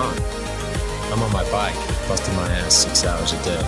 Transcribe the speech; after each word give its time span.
on? 0.00 0.14
I'm 1.12 1.22
on 1.22 1.32
my 1.32 1.44
bike, 1.50 1.78
busting 2.08 2.34
my 2.36 2.48
ass 2.60 2.74
six 2.84 3.04
hours 3.04 3.32
a 3.32 3.40
day. 3.44 3.64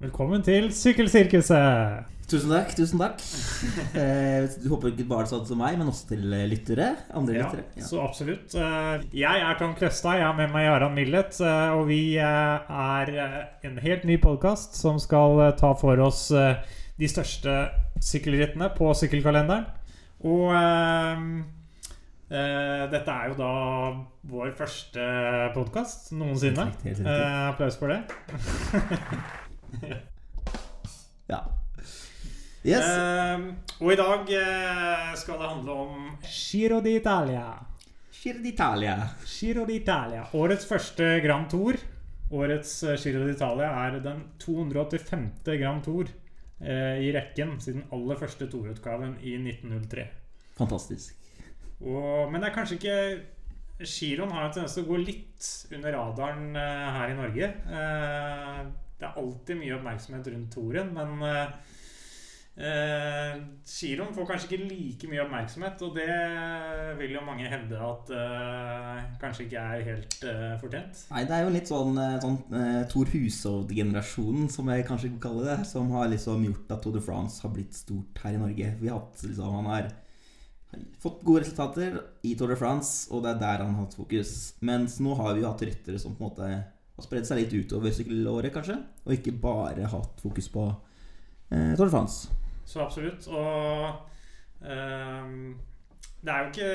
Velkommen 0.00 0.42
til 0.42 0.72
Sykkelsirkuset! 0.72 2.17
Tusen 2.28 2.50
takk. 2.52 2.74
tusen 2.76 3.00
takk 3.00 3.22
eh, 3.96 4.44
Du 4.60 4.66
håper 4.68 4.90
ikke 4.92 5.06
bare 5.08 5.24
sånn 5.30 5.46
som 5.48 5.56
meg, 5.62 5.78
men 5.80 5.88
også 5.88 6.10
til 6.10 6.26
eh, 6.36 6.42
lyttere. 6.50 6.90
Andre 7.16 7.38
Ja, 7.38 7.46
lyttere. 7.46 7.64
Ja. 7.78 7.84
så 7.88 8.02
absolutt. 8.04 8.52
Eh, 8.52 9.00
Jeg 9.16 9.40
er 9.46 9.56
Tom 9.60 9.72
Kløstad, 9.78 10.18
jeg 10.20 10.26
har 10.28 10.36
med 10.36 10.52
meg 10.52 10.66
Jaran 10.68 10.92
Millet. 10.98 11.32
eh, 11.40 11.70
Og 11.72 11.86
vi 11.88 12.02
er 12.20 13.08
en 13.64 13.78
helt 13.80 14.04
ny 14.04 14.18
podkast 14.20 14.76
som 14.76 14.98
skal 15.00 15.40
ta 15.56 15.72
for 15.80 15.96
oss 16.04 16.26
de 16.98 17.06
største 17.08 17.54
sykkelrittene 18.04 18.68
på 18.76 18.92
sykkelkalenderen. 18.98 19.64
Og 20.28 20.52
eh, 20.52 21.16
eh, 22.34 22.84
dette 22.92 23.08
er 23.14 23.24
jo 23.32 23.36
da 23.40 23.52
vår 24.28 24.52
første 24.58 25.00
podkast 25.56 26.12
noensinne. 26.12 26.68
Helt 26.84 26.84
riktig, 26.84 27.06
helt. 27.06 27.08
Eh, 27.08 27.48
applaus 27.54 27.76
for 27.80 27.88
det. 27.88 28.04
ja. 31.32 31.40
Yes. 32.68 32.84
Uh, 32.84 33.54
og 33.80 33.92
i 33.94 33.96
dag 33.96 34.28
uh, 34.28 35.12
skal 35.16 35.38
det 35.40 35.48
handle 35.48 35.76
om 35.86 36.08
Giro 36.28 36.82
d'Italia. 36.84 37.46
Giro 38.12 38.42
d'Italia. 38.44 38.96
Giro 39.24 39.64
d'Italia. 39.64 40.26
Årets 40.36 40.68
første 40.68 41.06
Grand 41.24 41.48
Tour. 41.48 41.78
Årets 42.28 42.72
eh, 42.84 42.98
Giro 43.00 43.22
d'Italia 43.24 43.70
er 43.86 43.96
den 44.04 44.20
285. 44.42 45.30
Grand 45.46 45.80
Tour 45.86 46.10
uh, 46.10 46.98
i 47.00 47.08
rekken 47.14 47.56
siden 47.64 47.86
aller 47.94 48.20
første 48.20 48.50
Tour-utgaven 48.52 49.16
i 49.22 49.38
1903. 49.38 50.04
Fantastisk. 50.58 51.16
Og, 51.80 52.28
men 52.28 52.42
det 52.42 52.50
er 52.50 52.56
kanskje 52.58 52.76
ikke 52.76 52.98
Giroen 53.86 54.34
har 54.34 54.44
en 54.44 54.52
tendens 54.52 54.74
til 54.74 54.84
å 54.84 54.90
gå 54.90 55.00
litt 55.06 55.48
under 55.72 55.94
radaren 55.94 56.56
her 56.58 57.12
i 57.12 57.14
Norge. 57.14 57.50
Det 58.98 59.06
er 59.06 59.20
alltid 59.22 59.60
mye 59.60 59.76
oppmerksomhet 59.76 60.30
rundt 60.34 60.56
Toren, 60.56 60.90
men 60.96 61.22
eh, 62.58 63.34
eh, 63.38 64.14
får 64.14 64.26
kanskje 64.26 64.48
ikke 64.48 64.68
like 64.68 65.10
mye 65.10 65.22
oppmerksomhet, 65.24 65.82
og 65.86 65.94
det 65.98 66.08
vil 66.98 67.14
jo 67.14 67.22
mange 67.26 67.46
hevde 67.50 67.78
at 67.78 68.10
eh, 68.14 69.04
kanskje 69.22 69.46
ikke 69.46 69.62
er 69.62 69.84
helt 69.86 70.18
eh, 70.26 70.56
fortjent. 70.60 71.04
Nei, 71.12 71.22
det 71.28 71.36
er 71.36 71.44
jo 71.44 71.54
litt 71.54 71.70
sånn, 71.70 72.00
eh, 72.02 72.18
sånn 72.24 72.38
eh, 72.58 72.82
Tor 72.90 73.12
Hushovd-generasjonen, 73.14 74.50
som 74.52 74.72
jeg 74.72 74.88
kanskje 74.88 75.12
kan 75.14 75.22
kalle 75.28 75.46
det, 75.52 75.58
som 75.70 75.90
har 75.94 76.10
liksom 76.10 76.44
gjort 76.48 76.74
at 76.74 76.84
Tour 76.84 76.98
de 76.98 77.04
France 77.04 77.42
har 77.44 77.54
blitt 77.54 77.78
stort 77.78 78.22
her 78.24 78.36
i 78.36 78.42
Norge. 78.42 78.74
Vi 78.80 78.90
har 78.90 79.00
hatt 79.00 79.22
liksom, 79.28 79.54
Han 79.58 79.70
har 79.72 79.92
fått 81.00 81.22
gode 81.24 81.44
resultater 81.44 82.00
i 82.26 82.34
Tour 82.36 82.52
de 82.52 82.58
France, 82.60 83.06
og 83.12 83.22
det 83.24 83.36
er 83.36 83.44
der 83.44 83.64
han 83.64 83.76
har 83.76 83.86
hatt 83.86 83.96
fokus. 83.96 84.34
Mens 84.60 84.98
nå 85.04 85.14
har 85.18 85.34
vi 85.34 85.44
jo 85.44 85.52
hatt 85.52 85.64
ryttere 85.64 86.00
som 86.02 86.16
på 86.18 86.24
en 86.24 86.30
måte 86.32 86.50
har 86.98 87.06
spredd 87.06 87.28
seg 87.28 87.44
litt 87.44 87.54
utover 87.54 87.94
sykkelåret, 87.94 88.52
kanskje, 88.54 88.80
og 89.06 89.14
ikke 89.14 89.36
bare 89.38 89.86
hatt 89.92 90.20
fokus 90.24 90.50
på 90.52 90.66
eh, 91.54 91.72
Tour 91.78 91.86
de 91.86 91.94
France. 91.94 92.37
Så 92.68 92.82
absolutt. 92.84 93.24
Og 93.32 93.94
um, 94.60 95.54
det 96.20 96.32
er 96.34 96.42
jo 96.42 96.48
ikke, 96.50 96.70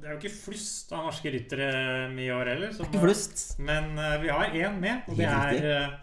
det 0.00 0.06
er 0.08 0.12
jo 0.14 0.20
ikke 0.22 0.30
flust 0.38 0.92
av 0.94 1.02
norske 1.08 1.32
ryttere 1.34 1.66
mye 2.14 2.28
i 2.28 2.32
år 2.32 2.50
heller. 2.54 2.72
som- 2.72 2.86
Ikke 2.86 3.02
flust. 3.02 3.42
Men 3.58 3.92
uh, 3.98 4.14
vi 4.22 4.30
har 4.32 4.54
én 4.54 4.78
med, 4.80 5.02
og 5.10 5.18
det 5.18 5.26
er 5.28 5.68
eh, 5.72 5.98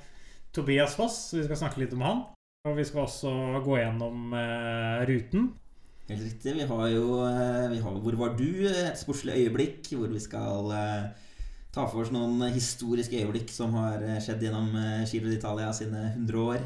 Tobias 0.53 0.93
Foss. 0.99 1.17
Vi 1.33 1.45
skal 1.47 1.57
snakke 1.63 1.79
litt 1.81 1.93
om 1.97 2.03
han. 2.05 2.21
Og 2.67 2.75
vi 2.77 2.83
skal 2.85 3.07
også 3.07 3.31
gå 3.65 3.79
gjennom 3.79 4.35
uh, 4.37 5.01
ruten. 5.09 5.49
Helt 6.11 6.25
riktig. 6.27 6.53
Vi 6.59 6.67
har 6.67 6.87
jo 6.91 7.05
vi 7.71 7.79
har, 7.81 7.97
Hvor 8.03 8.17
var 8.19 8.35
du? 8.37 8.49
Et 8.67 8.99
sportslig 8.99 9.39
øyeblikk 9.39 9.87
hvor 9.95 10.11
vi 10.11 10.19
skal 10.19 10.67
ta 11.71 11.85
for 11.87 12.01
oss 12.03 12.11
noen 12.11 12.41
historiske 12.51 13.15
øyeblikk 13.23 13.49
som 13.49 13.71
har 13.79 14.03
skjedd 14.19 14.43
gjennom 14.43 14.73
Giro 15.07 15.31
d'Italia 15.31 15.71
sine 15.73 16.09
100 16.11 16.41
år. 16.43 16.65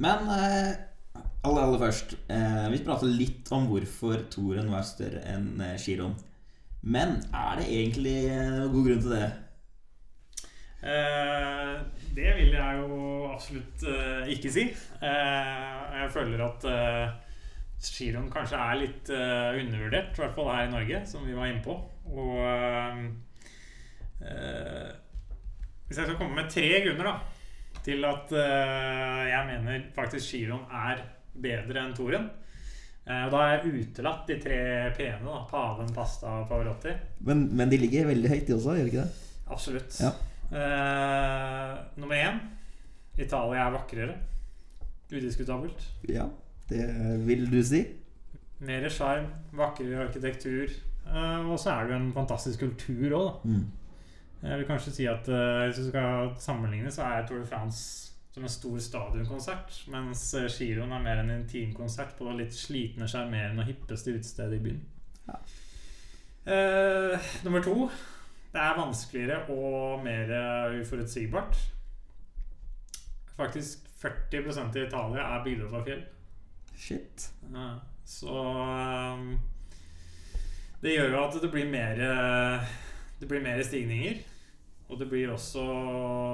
Men 0.00 0.24
aller, 1.46 1.62
aller 1.62 1.80
først 1.80 2.16
eh, 2.30 2.66
Vi 2.72 2.82
prater 2.86 3.12
litt 3.12 3.50
om 3.56 3.68
hvorfor 3.70 4.26
Toren 4.32 4.72
var 4.72 4.84
større 4.86 5.22
enn 5.30 5.62
Giron. 5.80 6.16
Men 6.80 7.18
er 7.36 7.60
det 7.60 7.68
egentlig 7.68 8.18
eh, 8.32 8.66
god 8.72 8.86
grunn 8.88 9.02
til 9.04 9.14
det? 9.16 9.30
Eh, 10.80 11.74
det 12.16 12.30
vil 12.38 12.54
jeg 12.56 12.78
jo 12.80 13.00
absolutt 13.30 13.84
eh, 13.88 14.30
ikke 14.36 14.52
si. 14.52 14.68
Eh, 14.70 15.98
jeg 16.00 16.14
føler 16.14 16.46
at 16.46 16.70
giroen 17.88 18.30
kanskje 18.32 18.60
er 18.60 18.80
litt 18.80 19.10
eh, 19.14 19.58
undervurdert, 19.60 20.16
i 20.16 20.22
hvert 20.22 20.36
fall 20.36 20.50
her 20.52 20.66
i 20.66 20.72
Norge, 20.72 21.02
som 21.08 21.24
vi 21.26 21.36
var 21.36 21.48
inne 21.48 21.64
på. 21.64 21.76
Og 22.10 22.40
eh, 22.44 23.04
eh, 24.24 24.90
hvis 25.86 26.00
jeg 26.00 26.10
skal 26.10 26.18
komme 26.18 26.36
med 26.42 26.50
tre 26.52 26.68
grunner 26.84 27.08
da 27.08 27.16
til 27.84 28.04
at 28.04 28.34
eh, 28.36 29.22
jeg 29.30 29.46
mener 29.48 29.86
faktisk 29.96 30.34
Giron 30.34 30.66
er 30.68 31.00
bedre 31.42 31.82
enn 31.82 31.94
Toren 31.96 32.26
eh, 32.28 33.24
og 33.24 33.32
Da 33.32 33.42
har 33.42 33.52
jeg 33.56 33.84
utelatt 33.84 34.26
de 34.28 34.38
tre 34.42 34.60
pene. 34.96 35.24
da 35.26 35.44
Paven, 35.50 35.92
Pasta 35.94 36.40
og 36.40 36.48
Pavarotti. 36.50 36.94
Men, 37.26 37.48
men 37.56 37.70
de 37.72 37.80
ligger 37.80 38.10
veldig 38.12 38.32
høyt, 38.32 38.46
de 38.48 38.56
også, 38.56 38.76
gjør 38.78 38.88
de 38.88 38.92
ikke 38.92 39.04
det? 39.06 39.30
Absolutt. 39.50 40.00
Ja. 40.00 40.12
Eh, 40.50 41.78
nummer 42.00 42.16
én 42.18 42.40
Italia 43.20 43.66
er 43.66 43.74
vakrere. 43.74 44.14
Udiskutabelt. 45.10 45.82
Ja, 46.08 46.28
det 46.70 46.86
vil 47.26 47.48
du 47.50 47.58
si? 47.66 47.82
Mer 48.62 48.86
sjarm, 48.92 49.26
vakrere 49.56 50.04
arkitektur. 50.06 50.70
Eh, 51.10 51.50
og 51.50 51.58
så 51.58 51.72
er 51.74 51.86
det 51.86 51.94
jo 51.96 52.00
en 52.04 52.12
fantastisk 52.14 52.62
kultur 52.62 53.16
òg, 53.18 53.26
da. 53.26 53.50
Mm. 53.50 53.68
Jeg 54.42 54.58
vil 54.58 54.66
kanskje 54.70 54.92
si 54.94 55.06
at 55.10 55.26
eh, 55.28 55.64
hvis 55.66 55.80
du 55.82 55.88
skal 55.90 56.30
sammenligne, 56.40 56.92
så 56.92 57.02
er 57.04 57.26
Tour 57.28 57.42
de 57.42 57.48
France 57.48 58.09
som 58.30 58.46
en 58.46 58.52
stor 58.52 58.78
stadionkonsert. 58.78 59.82
Mens 59.92 60.22
eh, 60.38 60.48
Giroen 60.52 60.94
er 60.94 61.04
mer 61.04 61.24
en 61.24 61.34
intimkonsert 61.40 62.16
på 62.18 62.28
det 62.30 62.38
litt 62.44 62.56
slitne, 62.56 63.08
sjarmerende 63.10 63.64
og 63.64 63.70
hippeste 63.70 64.14
utestedet 64.16 64.60
i 64.60 64.64
byen. 64.68 64.80
Ja. 65.26 65.40
Eh, 66.50 67.34
nummer 67.44 67.62
to 67.64 67.90
det 68.50 68.58
er 68.58 68.78
vanskeligere 68.80 69.44
og 69.54 70.00
mer 70.02 70.32
uforutsigbart. 70.80 71.58
Faktisk 73.36 73.86
40% 74.02 74.76
i 74.76 74.86
Italia 74.86 75.20
er 75.36 75.44
bygd 75.44 75.68
fra 75.70 75.84
fjell. 75.84 76.02
Shit. 76.80 77.30
Ja, 77.52 77.68
så 78.04 78.34
um, 79.16 79.38
Det 80.82 80.94
gjør 80.94 81.10
jo 81.12 81.24
at 81.26 81.36
det 81.42 81.50
blir 81.52 81.68
mer 81.68 82.00
eh, 82.00 82.70
Det 83.20 83.28
blir 83.28 83.42
mer 83.44 83.62
stigninger. 83.62 84.22
Og 84.90 84.98
det 84.98 85.06
blir 85.06 85.30
også 85.30 85.62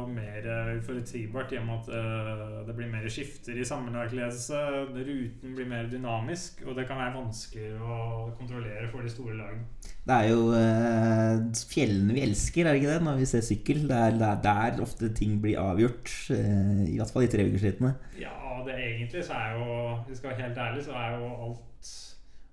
mer 0.08 0.46
uforutsigbart 0.78 1.50
i 1.52 1.58
og 1.60 1.66
med 1.68 1.74
at 1.76 1.90
eh, 1.92 2.54
det 2.64 2.76
blir 2.78 2.88
mer 2.88 3.04
skifter 3.12 3.58
i 3.58 3.66
sammenlagtledelse. 3.68 4.60
Ruten 4.96 5.56
blir 5.58 5.68
mer 5.68 5.90
dynamisk, 5.92 6.62
og 6.64 6.78
det 6.78 6.86
kan 6.88 6.96
være 7.02 7.18
vanskeligere 7.18 7.84
å 7.84 8.30
kontrollere 8.38 8.88
for 8.92 9.04
de 9.04 9.12
store 9.12 9.36
lagene. 9.36 9.66
Det 10.06 10.16
er 10.16 10.30
jo 10.30 10.48
eh, 10.56 11.44
fjellene 11.68 12.16
vi 12.16 12.24
elsker, 12.24 12.64
er 12.64 12.72
det 12.72 12.80
ikke 12.80 12.94
det? 12.94 13.04
Når 13.10 13.20
vi 13.20 13.28
ser 13.28 13.44
sykkel. 13.44 13.84
Det 13.90 14.00
er 14.06 14.16
det 14.16 14.30
er 14.30 14.42
der 14.48 14.82
ofte 14.86 15.12
ting 15.20 15.36
blir 15.42 15.60
avgjort. 15.60 16.14
Eh, 16.32 16.86
I 16.94 16.96
hvert 16.96 17.12
fall 17.12 17.26
i 17.26 17.30
treukersrittene. 17.36 17.92
Ja, 18.22 18.62
det 18.64 18.78
egentlig 18.80 19.24
så 19.26 19.36
er 19.36 19.58
jo 19.58 19.66
Hvis 20.06 20.16
vi 20.16 20.18
skal 20.22 20.32
være 20.32 20.46
helt 20.46 20.64
ærlig, 20.64 20.86
så 20.88 20.96
er 20.96 21.18
jo 21.18 21.30
alt 21.44 21.94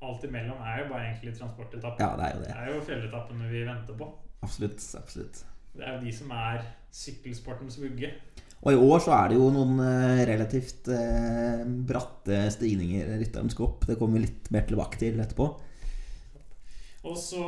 Alt 0.03 0.25
imellom 0.27 0.59
er 0.59 0.81
jo 0.81 0.89
bare 0.89 1.05
egentlig 1.07 1.31
transportetappen. 1.37 2.03
Ja, 2.03 2.11
det 2.19 2.25
er 2.25 2.33
jo 2.35 2.41
det. 2.41 2.49
Det 2.49 2.59
er 2.59 2.73
jo 2.73 2.81
fjelletappene 2.89 3.47
vi 3.47 3.61
venter 3.63 3.95
på. 4.01 4.09
Absolutt. 4.43 4.83
absolutt. 4.99 5.45
Det 5.73 5.83
er 5.83 5.97
jo 5.97 6.05
de 6.05 6.13
som 6.13 6.31
er 6.37 6.63
sykkelsportens 6.93 7.79
vugge. 7.81 8.11
Og 8.63 8.71
i 8.71 8.79
år 8.79 9.01
så 9.03 9.11
er 9.17 9.31
det 9.31 9.37
jo 9.39 9.49
noen 9.51 9.79
eh, 9.83 10.23
relativt 10.29 10.87
eh, 10.93 11.63
bratte 11.89 12.45
stigninger 12.53 13.09
rytteren 13.19 13.51
skal 13.51 13.67
opp. 13.67 13.87
Det 13.89 13.97
kommer 13.99 14.21
vi 14.21 14.27
litt 14.29 14.51
mer 14.55 14.67
tilbake 14.69 15.01
til 15.01 15.19
etterpå. 15.19 15.49
Og 17.03 17.17
så 17.19 17.47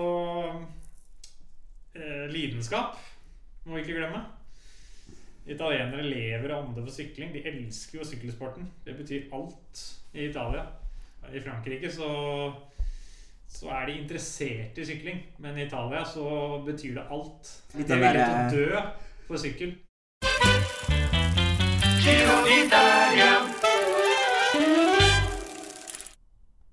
eh, 1.95 2.25
lidenskap 2.33 2.97
må 3.63 3.77
vi 3.77 3.85
ikke 3.85 3.99
glemme. 4.01 4.25
Italienere 5.45 6.03
lever 6.03 6.51
av 6.51 6.65
ånde 6.65 6.83
for 6.83 6.91
sykling. 6.91 7.31
De 7.31 7.45
elsker 7.47 8.01
jo 8.01 8.09
sykkelsporten. 8.09 8.67
Det 8.83 8.97
betyr 8.97 9.29
alt 9.37 9.85
i 10.17 10.27
Italia. 10.27 10.65
I 11.31 11.41
Frankrike 11.41 11.89
så, 11.93 12.09
så 13.55 13.71
er 13.71 13.87
de 13.87 13.97
interessert 14.01 14.77
i 14.77 14.85
sykling, 14.85 15.21
men 15.39 15.57
i 15.57 15.63
Italia 15.65 16.03
så 16.07 16.59
betyr 16.65 16.97
det 16.97 17.05
alt. 17.15 17.51
Det 17.71 17.87
De 17.87 17.93
er 17.93 18.01
villige 18.03 18.25
til 18.27 18.35
å 18.35 18.69
dø 18.75 18.81
for 19.29 19.39
sykkel. 19.39 19.75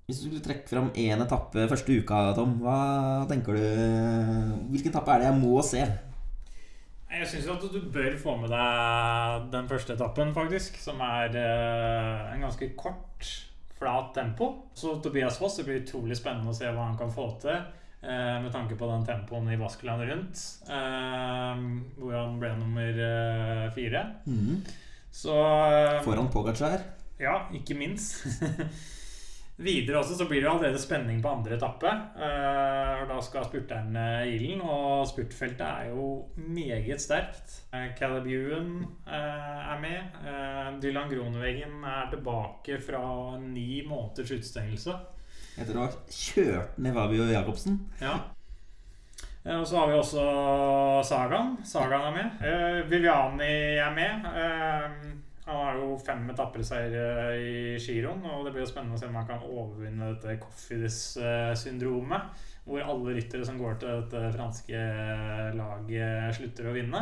Hvis 0.06 0.19
du 0.19 0.26
skulle 0.26 0.43
trekke 0.44 0.69
fram 0.69 0.90
én 0.99 1.23
etappe 1.25 1.69
første 1.70 2.00
uka, 2.02 2.25
Tom, 2.37 2.58
hva 2.61 2.79
tenker 3.31 3.56
du 3.56 3.62
Hvilken 4.75 4.90
etappe 4.90 5.14
er 5.14 5.23
det 5.23 5.31
jeg 5.31 5.38
må 5.38 5.62
se? 5.64 5.85
Jeg 5.87 7.23
jeg 7.23 7.28
syns 7.28 7.49
at 7.52 7.64
du 7.70 7.81
bør 7.93 8.14
få 8.19 8.35
med 8.40 8.50
deg 8.50 9.49
den 9.52 9.67
første 9.70 9.94
etappen, 9.94 10.35
faktisk. 10.35 10.78
Som 10.81 11.00
er 11.05 11.37
eh, 11.37 12.35
en 12.35 12.44
ganske 12.44 12.70
kort, 12.76 13.28
flat 13.82 14.12
tempo. 14.17 14.49
Så 14.79 14.96
Tobias 15.02 15.38
Foss, 15.43 15.58
det 15.58 15.67
blir 15.69 15.82
utrolig 15.82 16.17
spennende 16.19 16.55
å 16.55 16.56
se 16.56 16.70
hva 16.70 16.87
han 16.88 16.99
kan 16.99 17.11
få 17.12 17.29
til. 17.43 17.58
eh, 18.02 18.38
med 18.43 18.49
tanke 18.55 18.75
på 18.79 18.87
den 18.90 19.05
tempoen 19.06 19.50
i 19.52 19.58
Baskeland 19.61 20.02
rundt. 20.08 20.40
eh, 20.67 21.61
hvor 21.99 22.17
han 22.17 22.38
ble 22.40 22.55
nummer 22.58 23.02
eh, 23.05 23.69
fire. 23.76 24.06
Mm. 24.26 24.62
Så 25.12 25.34
Foran 26.06 26.31
Pogacar. 26.32 26.81
Ja, 27.20 27.44
ikke 27.55 27.76
minst. 27.79 28.25
Videre 29.62 29.99
også 30.00 30.16
så 30.16 30.25
blir 30.26 30.40
det 30.40 30.49
jo 30.49 30.54
allerede 30.56 30.81
spenning 30.81 31.20
på 31.22 31.28
andre 31.28 31.54
etappe. 31.58 31.90
Eh, 32.16 33.02
da 33.06 33.19
skal 33.22 33.44
spurterne 33.46 34.04
i 34.26 34.32
ilden, 34.38 34.62
og 34.64 35.04
spurtfeltet 35.10 35.62
er 35.66 35.90
jo 35.93 36.06
meget 36.37 37.02
sterkt. 37.04 37.58
Uh, 37.72 37.93
Caleb 37.99 38.26
Ewan 38.32 38.72
eh, 39.06 39.60
er 39.75 39.78
med. 39.84 40.19
Eh, 40.25 40.69
Dylan 40.82 41.10
Groneveggen 41.12 41.84
er 41.84 42.08
tilbake 42.10 42.81
fra 42.82 43.02
ni 43.44 43.82
måneders 43.87 44.32
utestengelse. 44.32 44.96
Etter 45.60 45.76
å 45.76 45.84
ha 45.84 45.93
kjørt 46.08 46.78
ned 46.81 46.96
Vabio 46.96 47.28
Jacobsen. 47.28 47.76
Ja. 48.00 48.16
Eh, 49.44 49.58
Og 49.60 49.66
så 49.69 49.78
har 49.82 49.93
vi 49.93 50.00
også 50.00 50.26
Sagaen. 51.06 51.58
Sagaen 51.66 52.08
er 52.08 52.16
med. 52.16 52.43
Eh, 52.49 52.82
Viviani 52.88 53.52
er 53.78 53.93
med. 53.94 55.12
Han 55.44 55.56
har 55.59 55.75
jo 55.81 55.97
fem 55.99 56.29
etappeseiere 56.31 57.33
i 57.43 57.79
giroen, 57.83 58.23
og 58.31 58.44
det 58.47 58.53
blir 58.55 58.62
jo 58.62 58.69
spennende 58.71 58.94
å 58.94 59.00
se 59.00 59.09
om 59.11 59.17
han 59.19 59.27
kan 59.27 59.43
overvinne 59.43 60.12
dette 60.12 60.37
Coffides-syndromet. 60.44 62.29
Hvor 62.62 62.85
alle 62.87 63.17
ryttere 63.17 63.43
som 63.47 63.59
går 63.59 63.75
til 63.83 63.91
dette 63.91 64.21
franske 64.37 64.83
laget, 65.59 66.37
slutter 66.39 66.69
å 66.71 66.75
vinne. 66.77 67.00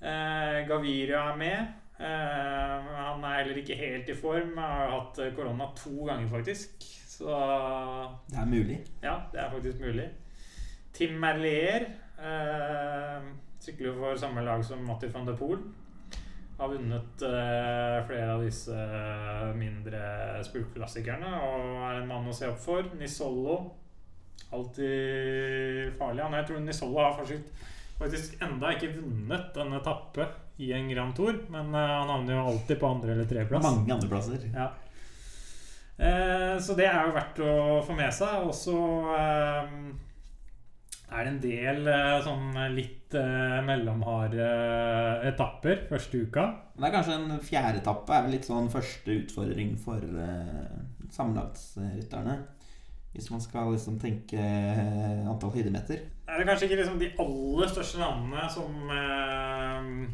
Eh, 0.00 0.58
Gaviria 0.68 1.22
er 1.30 1.36
med. 1.40 1.60
Eh, 2.00 2.90
han 2.96 3.24
er 3.24 3.38
heller 3.38 3.56
ikke 3.62 3.76
helt 3.80 4.08
i 4.12 4.16
form. 4.20 4.52
Han 4.60 4.76
har 4.76 4.92
hatt 4.98 5.16
korona 5.36 5.70
to 5.80 5.94
ganger, 6.10 6.28
faktisk. 6.28 6.84
Så 7.10 7.24
Det 8.28 8.36
er 8.38 8.46
mulig. 8.52 8.78
ja, 9.02 9.16
det 9.32 9.40
er 9.40 9.50
faktisk 9.50 9.80
mulig. 9.80 10.08
Tim 10.92 11.16
Merlier 11.20 11.88
eh, 12.20 13.20
sykler 13.60 13.92
for 13.96 14.16
samme 14.20 14.44
lag 14.44 14.64
som 14.64 14.84
Matti 14.84 15.08
van 15.12 15.26
de 15.28 15.36
Poel. 15.36 15.58
Har 16.60 16.68
vunnet 16.68 17.22
uh, 17.24 17.98
flere 18.04 18.34
av 18.34 18.42
disse 18.44 18.76
mindre 19.56 20.00
spurtklassikerne 20.44 21.30
og 21.46 21.78
er 21.88 22.00
en 22.02 22.10
mann 22.10 22.28
å 22.28 22.34
se 22.36 22.50
opp 22.50 22.60
for. 22.60 22.84
Nisollo. 23.00 23.62
Alltid 24.52 25.96
farlig. 25.96 26.24
Han, 26.26 26.36
jeg 26.36 26.50
tror 26.50 26.60
Nisollo 26.66 27.00
har 27.00 27.16
faktisk, 27.16 27.64
faktisk 27.96 28.36
enda 28.44 28.74
ikke 28.76 28.92
vunnet 28.98 29.56
en 29.62 29.78
etappe 29.78 30.28
i 30.60 30.74
en 30.76 30.92
Grand 30.92 31.16
Tour, 31.16 31.38
men 31.48 31.72
uh, 31.72 31.80
han 31.80 32.12
havner 32.12 32.36
jo 32.36 32.46
alltid 32.52 32.80
på 32.80 32.92
andre 32.92 33.14
eller 33.14 33.28
tredjeplass. 33.30 33.64
Mange 33.64 33.96
andreplasser. 33.96 34.44
Ja. 34.52 34.68
Uh, 36.00 36.60
så 36.60 36.76
det 36.76 36.90
er 36.90 37.08
jo 37.08 37.16
verdt 37.16 37.40
å 37.44 37.54
få 37.88 37.96
med 37.96 38.12
seg. 38.12 38.44
Og 38.44 38.52
så 38.56 38.76
eh, 39.16 39.74
er 41.10 41.26
det 41.26 41.30
en 41.32 41.42
del 41.42 41.90
eh, 41.90 42.20
sånn 42.24 42.54
litt 42.74 43.16
uh, 43.18 43.58
mellomharde 43.66 44.46
etapper 45.30 45.84
første 45.90 46.22
uka. 46.26 46.46
Det 46.76 46.86
er 46.86 46.94
kanskje 46.94 47.18
en 47.18 47.42
fjerde 47.44 47.82
etappe 47.82 48.14
er 48.14 48.24
vel 48.26 48.36
litt 48.36 48.48
sånn 48.48 48.70
første 48.72 49.18
utfordring 49.24 49.74
for 49.82 50.04
uh, 50.14 50.78
sammenlagtsrytterne. 51.10 52.38
Hvis 53.10 53.30
man 53.32 53.42
skal 53.42 53.72
liksom 53.74 53.98
tenke 53.98 54.38
eh, 54.38 55.26
antall 55.26 55.50
høydemeter. 55.50 55.98
Det 55.98 56.36
er 56.36 56.46
kanskje 56.46 56.68
ikke 56.68 56.78
liksom 56.78 57.00
de 57.00 57.08
aller 57.18 57.72
største 57.72 57.98
navnene 57.98 58.44
som 58.54 58.76
uh, 58.86 60.04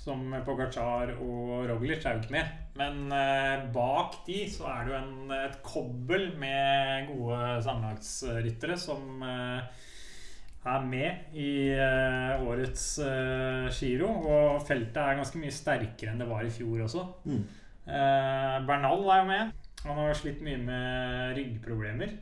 Som 0.00 0.32
Pogacar 0.46 1.12
og 1.20 1.66
Roglic 1.68 2.06
er 2.08 2.16
jo 2.16 2.22
ikke 2.22 2.38
med. 2.38 2.54
Men 2.80 3.12
eh, 3.12 3.66
bak 3.74 4.22
de 4.24 4.46
så 4.48 4.70
er 4.72 4.86
det 4.86 4.94
jo 4.94 4.98
en, 5.02 5.32
et 5.36 5.58
kobbel 5.66 6.30
med 6.40 7.10
gode 7.10 7.40
sammenlagtsryttere 7.66 8.78
som 8.80 9.20
eh, 9.26 9.82
er 10.66 10.82
med 10.84 11.36
i 11.40 11.50
uh, 11.72 12.42
årets 12.44 12.84
uh, 13.00 13.68
Giro. 13.72 14.10
Og 14.28 14.62
feltet 14.68 15.00
er 15.00 15.20
ganske 15.20 15.40
mye 15.40 15.54
sterkere 15.54 16.12
enn 16.12 16.20
det 16.20 16.28
var 16.28 16.44
i 16.44 16.52
fjor 16.52 16.82
også. 16.86 17.04
Mm. 17.24 17.44
Uh, 17.86 18.56
Bernal 18.68 19.06
er 19.08 19.22
jo 19.22 19.28
med. 19.30 19.54
Han 19.86 19.96
har 20.02 20.18
slitt 20.18 20.42
mye 20.44 20.58
med 20.60 21.38
ryggproblemer. 21.38 22.18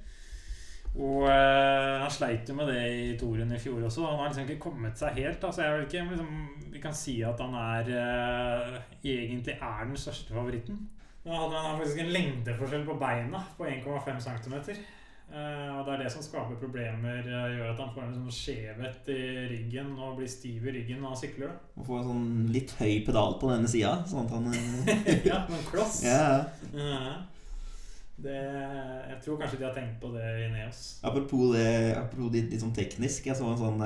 Og 0.99 1.27
han 1.29 2.11
sleit 2.11 2.49
jo 2.49 2.55
med 2.57 2.71
det 2.73 2.79
i 2.91 3.09
toren 3.21 3.51
i 3.55 3.59
fjor 3.61 3.83
også. 3.87 4.07
Han 4.07 4.23
har 4.23 4.31
liksom 4.31 4.47
ikke 4.47 4.63
kommet 4.63 4.99
seg 4.99 5.19
helt. 5.21 5.43
Altså 5.45 5.63
jeg 5.63 5.75
vil 5.75 5.85
ikke 5.85 6.05
liksom, 6.15 6.39
Vi 6.73 6.81
kan 6.83 6.95
si 6.97 7.19
at 7.23 7.43
han 7.43 7.55
er 7.61 7.91
egentlig 9.05 9.59
er 9.59 9.85
den 9.85 10.01
største 10.01 10.33
favoritten. 10.35 10.79
Nå 11.27 11.35
hadde- 11.37 11.61
han 11.67 11.79
faktisk 11.79 12.01
en 12.01 12.15
lengdeforskjell 12.17 12.87
på 12.87 12.97
beina 12.99 13.43
på 13.59 13.69
1,5 13.69 14.21
cm. 14.21 14.55
Eh, 15.29 15.71
og 15.77 15.83
det 15.85 15.93
er 15.93 16.03
det 16.07 16.11
som 16.13 16.23
skaper 16.25 16.57
problemer. 16.57 17.19
eh, 17.21 17.49
gjør 17.59 17.73
at 17.75 17.81
han 17.83 17.91
får 17.93 18.05
en 18.07 18.15
sånn 18.17 18.33
skjevhet 18.33 19.09
i 19.13 19.25
ryggen 19.51 19.91
og 20.01 20.17
blir 20.17 20.31
stiv 20.33 20.65
i 20.65 20.73
ryggen 20.79 21.03
når 21.03 21.13
han 21.13 21.21
sykler. 21.21 21.51
Og 21.77 21.85
få 21.85 21.99
en 21.99 22.07
sånn 22.09 22.31
litt 22.55 22.73
høy 22.79 23.03
pedal 23.05 23.37
på 23.43 23.51
denne 23.53 23.69
sida, 23.69 23.99
sånn 24.09 24.25
at 24.25 24.33
han 24.33 24.49
eh, 24.55 25.27
ja, 25.31 25.43
noen 25.51 25.67
kloss. 25.69 26.01
Ja, 26.07 26.23
ja. 26.25 26.39
Ja. 26.73 27.19
Det, 28.19 28.39
jeg 28.41 29.19
tror 29.23 29.37
kanskje 29.39 29.61
de 29.61 29.69
har 29.69 29.77
tenkt 29.77 30.01
på 30.03 30.09
det 30.17 30.25
i 30.47 30.49
Neos. 30.51 30.81
Apropos 31.07 31.53
det, 31.55 31.69
apropos 31.95 32.33
litt, 32.35 32.49
litt 32.51 32.65
sånn 32.65 32.75
teknisk. 32.75 33.29
Jeg 33.29 33.39
så 33.39 33.53
en 33.53 33.61
sånn 33.61 33.85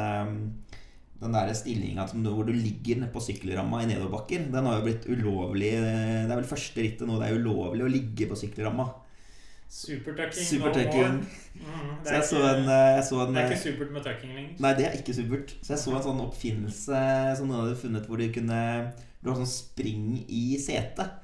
Den 1.21 1.37
der 1.37 1.53
stillinga 1.55 2.07
hvor 2.09 2.47
du 2.49 2.55
ligger 2.55 3.03
nede 3.03 3.13
på 3.13 3.21
sykkelramma 3.21 3.83
i 3.83 3.91
nedoverbakker, 3.91 4.47
den 4.55 4.67
har 4.67 4.79
jo 4.79 4.87
blitt 4.87 5.05
ulovlig 5.07 5.75
Det 5.77 6.33
er 6.33 6.33
vel 6.33 6.49
første 6.49 6.81
rittet 6.83 7.07
nå 7.07 7.19
det 7.21 7.29
er 7.29 7.37
ulovlig 7.43 7.85
å 7.85 7.93
ligge 7.93 8.31
på 8.31 8.39
sykkelramma. 8.41 8.89
Supertucking. 9.73 10.45
Supertucking. 10.45 11.15
Mm, 11.55 11.93
det, 12.05 12.09
Så 12.09 12.15
er 12.15 12.21
så 12.29 12.37
ikke, 12.37 12.49
en, 12.49 12.67
eh, 12.69 13.29
en 13.29 13.35
det 13.35 13.41
er 13.41 13.47
eh, 13.47 13.53
ikke 13.55 13.63
supert 13.63 13.93
med 13.95 14.05
tucking 14.05 14.35
lenger. 14.37 14.59
Nei, 14.61 14.73
det 14.77 14.85
er 14.85 14.99
ikke 14.99 15.15
supert. 15.17 15.55
Så 15.65 15.73
jeg 15.73 15.81
så 15.81 15.95
en 15.97 16.05
sånn 16.05 16.21
oppfinnelse 16.27 17.01
som 17.39 17.49
noen 17.49 17.63
hadde 17.63 17.79
funnet 17.81 18.09
hvor 18.11 18.21
de 18.21 18.29
kunne 18.35 18.59
Du 19.23 19.31
har 19.31 19.39
sånn 19.39 19.49
spring 19.49 20.07
i 20.29 20.59
setet. 20.61 21.17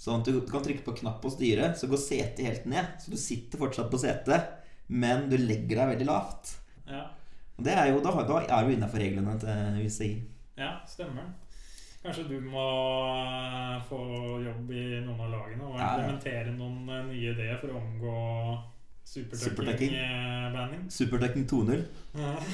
Sånn 0.00 0.24
at 0.24 0.26
du 0.26 0.40
kan 0.48 0.64
trykke 0.64 0.82
på 0.82 0.96
knapp 0.98 1.20
på 1.22 1.30
styret, 1.32 1.78
så 1.78 1.86
går 1.86 2.00
setet 2.00 2.42
helt 2.42 2.66
ned. 2.66 2.96
Så 2.98 3.12
du 3.12 3.18
sitter 3.20 3.60
fortsatt 3.60 3.92
på 3.92 4.00
setet, 4.00 4.50
men 4.88 5.28
du 5.30 5.36
legger 5.38 5.82
deg 5.84 5.92
veldig 5.94 6.08
lavt. 6.08 6.56
Ja, 6.88 7.04
Og 7.54 7.64
det 7.68 7.76
er 7.78 7.92
jo, 7.92 8.00
da, 8.02 8.10
da 8.26 8.40
er 8.42 8.66
du 8.66 8.74
innafor 8.74 9.04
reglene 9.04 9.36
til 9.38 9.84
UCI. 9.84 10.12
ja, 10.58 10.80
stemmer. 10.88 11.30
Kanskje 12.04 12.24
du 12.28 12.36
må 12.44 12.64
eh, 13.16 13.78
få 13.88 13.98
jobb 14.44 14.70
i 14.76 14.84
noen 15.06 15.20
av 15.24 15.30
lagene 15.32 15.64
og 15.64 15.78
Ja, 15.78 15.86
ja. 15.86 15.92
implementere 16.04 16.52
noen 16.58 16.88
eh, 16.92 17.04
nye 17.08 17.32
ideer 17.32 17.56
for 17.62 17.72
å 17.72 17.80
omgå 17.80 18.16
Supertucking. 19.04 19.92
supertucking-banning. 19.94 20.84
Supertucking 20.92 21.44
2.0. 21.48 21.82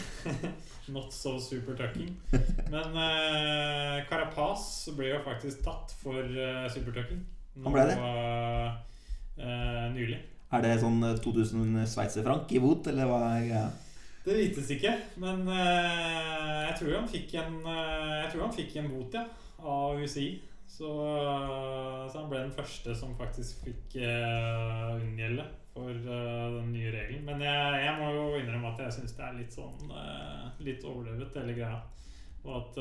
Not 0.95 1.13
so 1.15 1.37
supertucking. 1.39 2.09
Men 2.73 2.97
uh, 2.99 4.01
Carapaz 4.11 4.65
ble 4.99 5.13
jo 5.13 5.21
faktisk 5.23 5.63
tatt 5.67 5.95
for 6.01 6.19
uh, 6.27 6.67
supertucking. 6.75 7.21
Han 7.65 7.75
ble 7.75 7.85
det? 7.91 7.99
Eh, 9.41 9.85
nylig. 9.95 10.19
Er 10.53 10.65
det 10.67 10.75
sånn 10.83 10.99
eh, 11.07 11.15
2000 11.23 11.79
sveitserfrank 11.89 12.51
i 12.53 12.61
bot, 12.63 12.87
eller 12.91 13.07
hva 13.09 13.21
er 13.37 13.47
greia? 13.47 13.63
Det 14.21 14.37
vites 14.37 14.69
ikke, 14.75 14.93
men 15.23 15.47
uh, 15.49 15.55
jeg 16.67 16.75
tror 16.77 16.97
han 16.99 17.09
fikk 17.09 17.35
en 17.41 17.55
uh, 17.65 18.19
Jeg 18.21 18.27
tror 18.33 18.43
han 18.45 18.57
fikk 18.57 18.75
en 18.77 18.91
bot, 18.93 19.17
ja, 19.17 19.23
av 19.65 20.01
UCI. 20.01 20.29
Så, 20.71 20.91
uh, 20.91 22.05
så 22.05 22.21
han 22.21 22.29
ble 22.29 22.43
den 22.43 22.53
første 22.55 22.95
som 22.97 23.17
faktisk 23.19 23.65
fikk 23.65 23.97
uh, 24.05 24.99
unngjelde 24.99 25.47
for 25.73 25.95
den 25.95 26.73
nye 26.75 26.93
regelen. 26.93 27.25
Men 27.25 27.47
jeg, 27.47 27.81
jeg 27.87 27.97
må 27.97 28.11
jo 28.13 28.25
innrømme 28.37 28.75
at 28.75 28.85
jeg 28.85 28.99
syns 28.99 29.17
det 29.17 29.25
er 29.25 29.37
litt 29.39 29.55
sånn 29.55 29.93
Litt 30.61 30.83
overdrevet, 30.85 31.37
hele 31.41 31.55
greia. 31.57 31.79
Og 32.45 32.57
at 32.59 32.81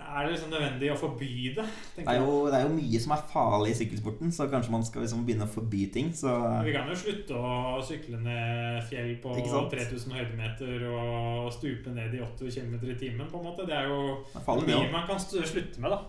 Er 0.00 0.24
det 0.26 0.32
liksom 0.32 0.50
nødvendig 0.50 0.88
å 0.90 0.96
forby 0.98 1.28
det? 1.54 1.64
Det 1.96 2.04
er, 2.08 2.16
jo, 2.18 2.46
det 2.50 2.56
er 2.58 2.64
jo 2.66 2.72
mye 2.74 3.00
som 3.02 3.12
er 3.14 3.20
farlig 3.30 3.70
i 3.74 3.76
sykkelsporten, 3.78 4.32
så 4.34 4.46
kanskje 4.50 4.72
man 4.74 4.82
skal 4.86 5.04
liksom 5.04 5.22
begynne 5.26 5.46
å 5.46 5.52
forby 5.52 5.84
ting. 5.94 6.08
Så 6.16 6.32
Vi 6.66 6.72
kan 6.74 6.88
jo 6.90 6.96
slutte 6.98 7.36
å 7.38 7.78
sykle 7.86 8.18
ned 8.24 8.80
fjell 8.88 9.12
på 9.22 9.34
3000 9.70 10.16
høydemeter 10.18 10.86
og 10.90 11.52
stupe 11.54 11.94
ned 11.94 12.16
i 12.18 12.22
80 12.26 12.50
km 12.56 12.74
i 12.90 12.98
timen. 12.98 13.28
på 13.30 13.38
en 13.38 13.46
måte 13.50 13.66
Det 13.68 13.76
er 13.76 13.86
jo 13.92 14.00
det 14.34 14.42
er 14.42 14.60
det 14.66 14.74
mye 14.74 14.92
man 14.92 15.06
kan 15.06 15.18
slutte 15.22 15.80
med, 15.80 15.90
da. 15.90 16.00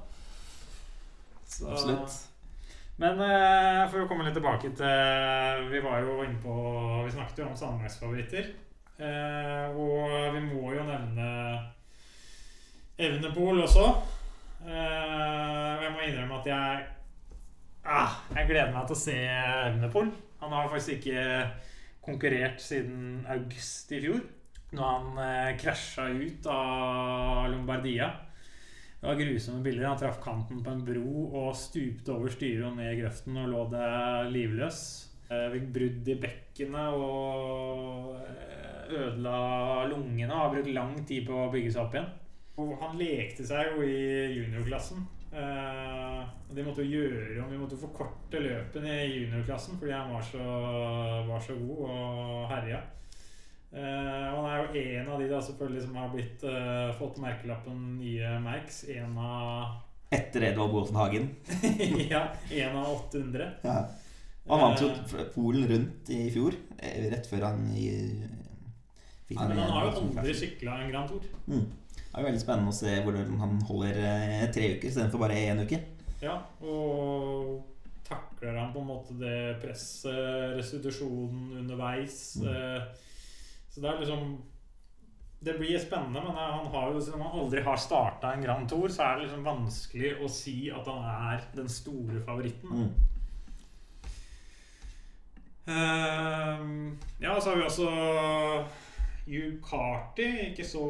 Så- 1.46 1.68
Absolutt. 1.70 2.18
Men 3.02 3.20
eh, 3.26 3.88
for 3.90 4.04
å 4.04 4.08
komme 4.10 4.26
litt 4.28 4.36
tilbake 4.38 4.70
til 4.78 5.70
Vi 5.72 5.80
var 5.82 6.02
jo 6.06 6.20
inne 6.24 6.38
på 6.44 6.54
Vi 7.06 7.12
snakket 7.16 7.40
jo 7.42 7.48
om 7.50 7.56
sammenhetsfavoritter. 7.58 8.52
Eh, 9.02 9.70
og 9.74 10.36
vi 10.36 10.42
må 10.46 10.74
jo 10.76 10.84
nevne 10.86 11.30
Evnepol 13.02 13.64
også. 13.66 13.86
Eh, 14.62 14.72
og 14.72 15.86
jeg 15.86 15.94
må 15.96 16.04
innrømme 16.06 16.38
at 16.38 16.50
jeg 16.52 16.84
ah, 17.90 18.18
Jeg 18.36 18.50
gleder 18.52 18.74
meg 18.76 18.86
til 18.90 18.98
å 18.98 19.02
se 19.02 19.16
Evnepol. 19.72 20.12
Han 20.42 20.54
har 20.54 20.70
faktisk 20.70 21.00
ikke 21.00 21.24
konkurrert 22.06 22.62
siden 22.62 23.24
august 23.30 23.92
i 23.94 24.02
fjor. 24.06 24.22
når 24.72 24.86
han 24.88 25.18
eh, 25.20 25.58
krasja 25.60 26.06
ut 26.08 26.46
av 26.48 27.50
Lombardia. 27.52 28.08
Det 29.02 29.10
var 29.10 29.18
grusomme 29.20 29.64
bilder. 29.66 29.88
Han 29.90 29.98
traff 30.00 30.22
kanten 30.24 30.62
på 30.64 30.72
en 30.72 30.86
bro 30.86 31.26
og 31.42 31.56
stupte 31.58 32.14
over 32.14 32.32
styret 32.32 32.68
og 32.70 32.78
ned 32.78 32.94
i 32.94 33.00
grøften 33.02 33.38
og 33.42 33.50
lå 33.52 33.66
der 33.74 34.30
livløs. 34.32 34.80
Eh, 35.28 35.48
Fikk 35.56 35.68
brudd 35.76 36.08
i 36.14 36.18
bekkenet 36.22 36.96
og 36.96 38.16
ødela 38.92 39.88
lungene. 39.90 40.32
Har 40.38 40.54
brukt 40.54 40.72
lang 40.72 40.96
tid 41.10 41.26
på 41.28 41.34
å 41.48 41.50
bygge 41.52 41.74
seg 41.74 41.84
opp 41.88 41.98
igjen. 41.98 42.12
Han 42.60 42.98
lekte 43.00 43.46
seg 43.48 43.74
jo 43.74 43.86
i 43.88 43.98
juniorklassen. 44.36 45.06
Uh, 45.32 46.26
de 46.52 46.64
måtte 46.66 46.84
jo 46.84 47.00
gjøre 47.00 47.38
om 47.40 47.52
Vi 47.54 47.60
måtte 47.62 47.78
forkorte 47.80 48.42
løpene 48.44 48.98
i 49.06 49.22
juniorklassen 49.22 49.78
fordi 49.80 49.94
han 49.96 50.10
var 50.12 50.26
så, 50.28 50.48
var 51.30 51.46
så 51.46 51.56
god 51.56 51.86
og 51.86 52.50
herja. 52.52 52.82
Uh, 53.72 53.80
han 53.80 54.50
er 54.50 54.58
jo 54.60 54.82
en 54.82 55.14
av 55.14 55.24
de 55.24 55.30
da 55.32 55.40
selvfølgelig 55.48 55.86
som 55.86 55.96
har 56.02 56.12
blitt 56.12 56.44
uh, 56.44 56.92
fått 57.00 57.22
merkelappen 57.24 57.80
nye 58.02 58.36
Merks. 58.44 58.84
En 58.92 59.16
av 59.16 59.80
Etter 60.12 60.50
Edvald 60.50 60.76
Boasen 60.76 61.00
Hagen. 61.00 61.30
Ja, 62.12 62.26
en 62.52 62.76
av 62.76 62.92
800. 62.98 63.48
Ja. 63.64 63.78
Han 64.50 64.60
vant 64.66 64.82
jo 64.84 64.90
Polen 65.32 65.64
rundt 65.70 66.10
i 66.12 66.26
fjor, 66.34 66.58
rett 66.82 67.30
før 67.30 67.46
han 67.48 67.70
i, 67.78 67.86
fikk 69.30 69.40
men 69.40 69.62
han 69.62 69.72
har 69.72 69.88
jo 69.88 70.02
aldri 70.02 70.34
sykla 70.36 70.82
en 70.82 70.92
Grand 70.92 71.08
Tour. 71.14 71.30
Mm. 71.48 71.70
Det 72.12 72.20
er 72.20 72.28
veldig 72.28 72.42
spennende 72.42 72.72
å 72.74 72.76
se 72.76 72.94
hvordan 73.06 73.38
han 73.40 73.60
holder 73.70 73.98
eh, 74.04 74.48
tre 74.52 74.74
uker 74.76 74.90
istedenfor 74.90 75.22
bare 75.22 75.38
én 75.48 75.62
uke. 75.64 75.78
Ja, 76.20 76.34
og 76.60 77.62
takler 78.04 78.58
han 78.60 78.74
på 78.74 78.82
en 78.82 78.90
måte 78.90 79.16
det 79.16 79.62
presset, 79.62 80.58
restitusjonen 80.58 81.54
underveis. 81.62 82.18
Mm. 82.42 82.50
eh, 82.52 82.82
Så 83.72 83.80
det 83.80 83.90
er 83.90 84.02
liksom 84.02 84.34
Det 85.42 85.56
blir 85.58 85.80
spennende, 85.80 86.20
men 86.22 86.36
eh, 86.36 86.52
han 86.58 86.68
har 86.76 86.92
jo, 86.92 87.00
siden 87.02 87.24
han 87.24 87.40
aldri 87.40 87.64
har 87.66 87.80
starta 87.80 88.34
en 88.36 88.44
Grand 88.44 88.68
Tour, 88.70 88.92
så 88.92 89.08
er 89.08 89.16
det 89.16 89.24
liksom 89.30 89.48
vanskelig 89.48 90.12
å 90.20 90.28
si 90.30 90.58
at 90.70 90.92
han 90.92 91.08
er 91.32 91.48
den 91.56 91.72
store 91.72 92.22
favoritten. 92.28 92.70
Mm. 92.70 92.92
Uh, 95.72 96.92
ja, 97.22 97.40
så 97.40 97.50
har 97.54 97.58
vi 97.58 97.64
også 97.64 97.90
Hugh 99.26 99.60
Carty, 99.64 100.28
ikke 100.50 100.66
så 100.66 100.86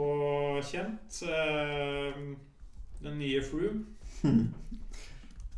kjent. 0.64 1.22
Ehm, 1.28 2.36
den 3.04 3.18
nye 3.20 3.42
Froome. 3.44 3.86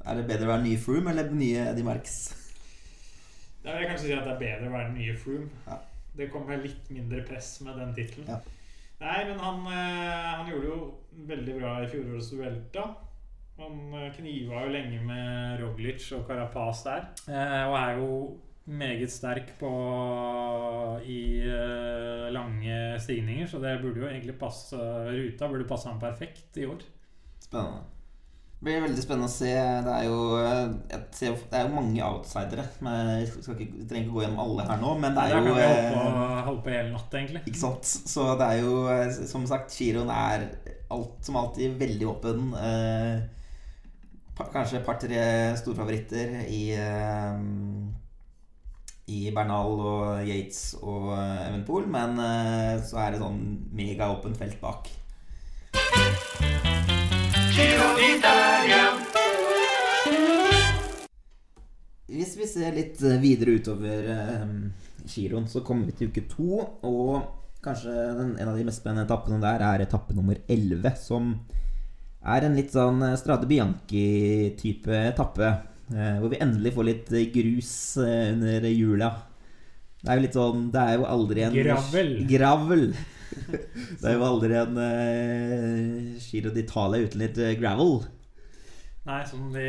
Er 0.03 0.17
det 0.19 0.25
bedre 0.27 0.47
å 0.47 0.53
være 0.55 0.63
ny 0.65 0.73
Froome 0.79 1.13
eller 1.13 1.29
den 1.29 1.39
nye 1.39 1.67
Eddie 1.69 1.85
Marks? 1.87 2.17
Jeg 3.63 3.77
vil 3.77 3.87
kanskje 3.87 4.09
si 4.09 4.15
at 4.15 4.25
det 4.27 4.33
er 4.33 4.41
bedre 4.41 4.67
å 4.67 4.73
være 4.73 4.89
den 4.89 4.99
nye 4.99 5.15
Froome. 5.19 5.47
Ja. 5.67 5.77
Det 6.17 6.27
kommer 6.33 6.59
litt 6.61 6.89
mindre 6.93 7.23
press 7.25 7.55
med 7.65 7.79
den 7.79 7.93
tittelen. 7.95 8.27
Ja. 8.27 8.41
Nei, 9.03 9.23
men 9.29 9.39
han, 9.39 9.63
eh, 9.67 10.27
han 10.39 10.49
gjorde 10.51 10.69
jo 10.69 10.79
veldig 11.29 11.55
bra 11.59 11.73
i 11.81 11.87
fjorårets 11.91 12.29
Duelta. 12.33 12.85
Han 13.59 13.93
eh, 13.99 14.09
kniva 14.15 14.65
jo 14.65 14.73
lenge 14.73 14.99
med 15.07 15.61
Roglic 15.61 16.05
og 16.17 16.27
Carapaz 16.27 16.83
der. 16.87 17.07
Eh, 17.27 17.63
og 17.67 17.75
er 17.79 17.99
jo 17.99 18.09
meget 18.65 19.11
sterk 19.11 19.49
på 19.59 19.69
i 21.03 21.21
uh, 21.43 22.29
lange 22.31 22.99
stigninger, 23.03 23.47
så 23.47 23.59
det 23.59 23.81
burde 23.81 23.99
jo 23.99 24.07
egentlig 24.07 24.37
passe 24.39 24.77
Ruta 24.77 25.49
burde 25.51 25.67
passe 25.67 25.89
ham 25.89 25.99
perfekt 25.99 26.57
i 26.61 26.67
år. 26.69 26.85
Spennende. 27.43 27.83
Det 28.63 28.69
blir 28.69 28.83
veldig 28.85 29.01
spennende 29.03 29.27
å 29.27 29.31
se. 29.33 29.51
Det 29.83 29.91
er 29.91 30.05
jo, 30.07 30.19
eh, 30.39 30.75
jeg 30.87 30.99
ser, 31.11 31.33
det 31.51 31.57
er 31.59 31.65
jo 31.65 31.73
mange 31.73 32.05
outsidere. 32.07 32.63
Jeg 32.79 33.25
skal 33.33 33.57
ikke, 33.57 33.73
vi 33.75 33.87
trenger 33.89 34.05
ikke 34.05 34.13
gå 34.15 34.21
gjennom 34.23 34.39
alle 34.39 34.67
her 34.69 34.79
nå, 34.79 34.93
men 35.01 35.17
det 35.17 35.19
Der 35.19 35.33
er 35.33 35.35
kan 35.35 35.49
jo 35.49 35.55
vi 35.57 35.65
holde 35.65 35.89
på, 35.89 36.05
eh, 36.21 36.37
holde 36.45 36.63
på 36.63 36.71
hele 36.71 36.93
natt, 36.93 37.17
egentlig. 37.19 37.41
Ikke 37.43 37.59
sant? 37.59 37.91
Så 38.13 38.27
det 38.39 38.47
er 38.47 38.61
jo, 38.63 38.77
som 39.27 39.43
sagt, 39.51 39.75
giroen 39.75 40.13
er 40.15 40.45
alt 40.95 41.27
som 41.27 41.41
alltid 41.41 41.75
veldig 41.81 42.07
åpen. 42.13 42.53
Eh, 42.55 43.19
kanskje 44.39 44.79
et 44.79 44.87
par-tre 44.87 45.25
storfavoritter 45.59 46.47
i 46.47 46.63
eh, 46.79 47.43
i 49.11 49.31
Bernal 49.35 49.79
og 49.83 50.27
Yates 50.27 50.77
og 50.79 51.11
eh, 51.17 51.47
Evenpool, 51.49 51.87
men 51.91 52.19
eh, 52.23 52.77
så 52.87 53.01
er 53.03 53.13
det 53.13 53.23
sånn 53.23 53.41
megaåpent 53.75 54.37
felt 54.39 54.59
bak. 54.63 54.87
Hvis 62.13 62.37
vi 62.39 62.47
ser 62.47 62.77
litt 62.77 63.01
eh, 63.03 63.19
videre 63.19 63.57
utover 63.59 64.07
giroen, 65.03 65.49
så 65.51 65.63
kommer 65.67 65.89
vi 65.89 65.97
til 65.97 66.13
uke 66.13 66.23
to. 66.31 66.63
Og 66.87 67.59
kanskje 67.63 67.91
en 67.91 68.47
av 68.47 68.55
de 68.55 68.63
mest 68.63 68.79
spennende 68.79 69.03
etappene 69.09 69.41
der 69.43 69.65
er 69.67 69.83
etappe 69.83 70.15
nummer 70.15 70.39
11, 70.47 70.95
som 71.03 71.35
er 72.23 72.47
en 72.47 72.55
litt 72.55 72.71
sånn 72.71 73.03
Strade 73.19 73.49
Bianchi-type 73.51 74.95
etappe. 75.11 75.51
Eh, 75.91 76.17
hvor 76.21 76.31
vi 76.31 76.39
endelig 76.41 76.71
får 76.77 76.87
litt 76.87 77.11
eh, 77.11 77.29
grus 77.33 77.73
eh, 77.99 78.31
under 78.31 78.69
hjula. 78.69 79.11
Det 80.03 80.11
er 80.11 80.19
jo 80.19 80.23
litt 80.25 80.35
sånn 80.35 80.63
Det 80.71 80.81
er 80.81 80.97
jo 80.97 81.05
aldri 81.07 81.43
en 81.45 81.55
Gravel. 81.57 82.13
Gravel. 82.29 82.85
det 83.99 84.09
er 84.09 84.17
jo 84.17 84.25
aldri 84.27 84.57
en 84.59 84.75
uh, 84.77 86.19
Giro 86.21 86.51
d'Italia 86.53 87.07
uten 87.07 87.23
litt 87.23 87.39
gravel. 87.59 88.03
Nei, 89.03 89.19
som 89.27 89.47
de 89.51 89.63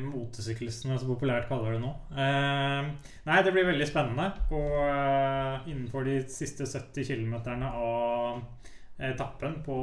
motesyklistene 0.00 0.96
så 1.00 1.08
populært 1.08 1.48
kaller 1.50 1.74
det 1.74 1.82
nå. 1.82 1.90
Uh, 2.14 2.92
nei, 3.26 3.40
det 3.44 3.52
blir 3.52 3.66
veldig 3.68 3.88
spennende. 3.88 4.30
Og 4.54 4.76
uh, 4.76 5.66
innenfor 5.66 6.06
de 6.08 6.20
siste 6.32 6.68
70 6.68 7.10
km 7.10 7.34
av 7.68 8.44
etappen 8.98 9.62
på 9.64 9.76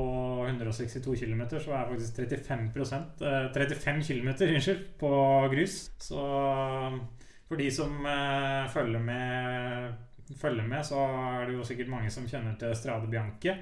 162 0.47 1.15
km, 1.15 1.41
så 1.59 1.73
er 1.73 1.89
faktisk 1.89 2.15
35 2.15 2.69
eh, 3.25 3.47
35 3.53 4.03
km 4.07 4.29
unnskyld, 4.53 4.85
på 4.99 5.09
grus. 5.53 5.79
Så 5.97 6.27
for 7.49 7.57
de 7.59 7.71
som 7.73 8.05
eh, 8.05 8.69
følger 8.73 8.99
med 8.99 10.05
følger 10.37 10.67
med, 10.67 10.85
så 10.85 11.01
er 11.01 11.49
det 11.49 11.57
jo 11.57 11.65
sikkert 11.65 11.89
mange 11.89 12.11
som 12.13 12.27
kjenner 12.29 12.57
til 12.59 12.75
Strade 12.77 13.09
Bianche. 13.09 13.55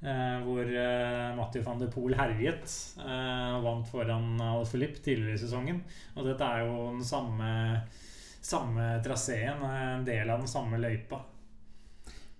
Eh, 0.00 0.36
hvor 0.46 0.64
eh, 0.64 1.30
Mathieu 1.36 1.64
van 1.64 1.80
de 1.80 1.90
Poel 1.92 2.14
herjet 2.16 2.72
eh, 3.04 3.56
vant 3.60 3.88
foran 3.88 4.38
Al 4.40 4.64
Filip 4.68 4.96
tidligere 5.04 5.36
i 5.36 5.42
sesongen. 5.42 5.82
Og 6.16 6.28
dette 6.28 6.46
er 6.46 6.64
jo 6.64 6.86
den 6.94 7.04
samme, 7.04 7.50
samme 8.40 8.94
traseen, 9.04 9.60
eh, 9.60 9.82
en 9.98 10.06
del 10.08 10.32
av 10.32 10.40
den 10.40 10.48
samme 10.48 10.80
løypa. 10.80 11.20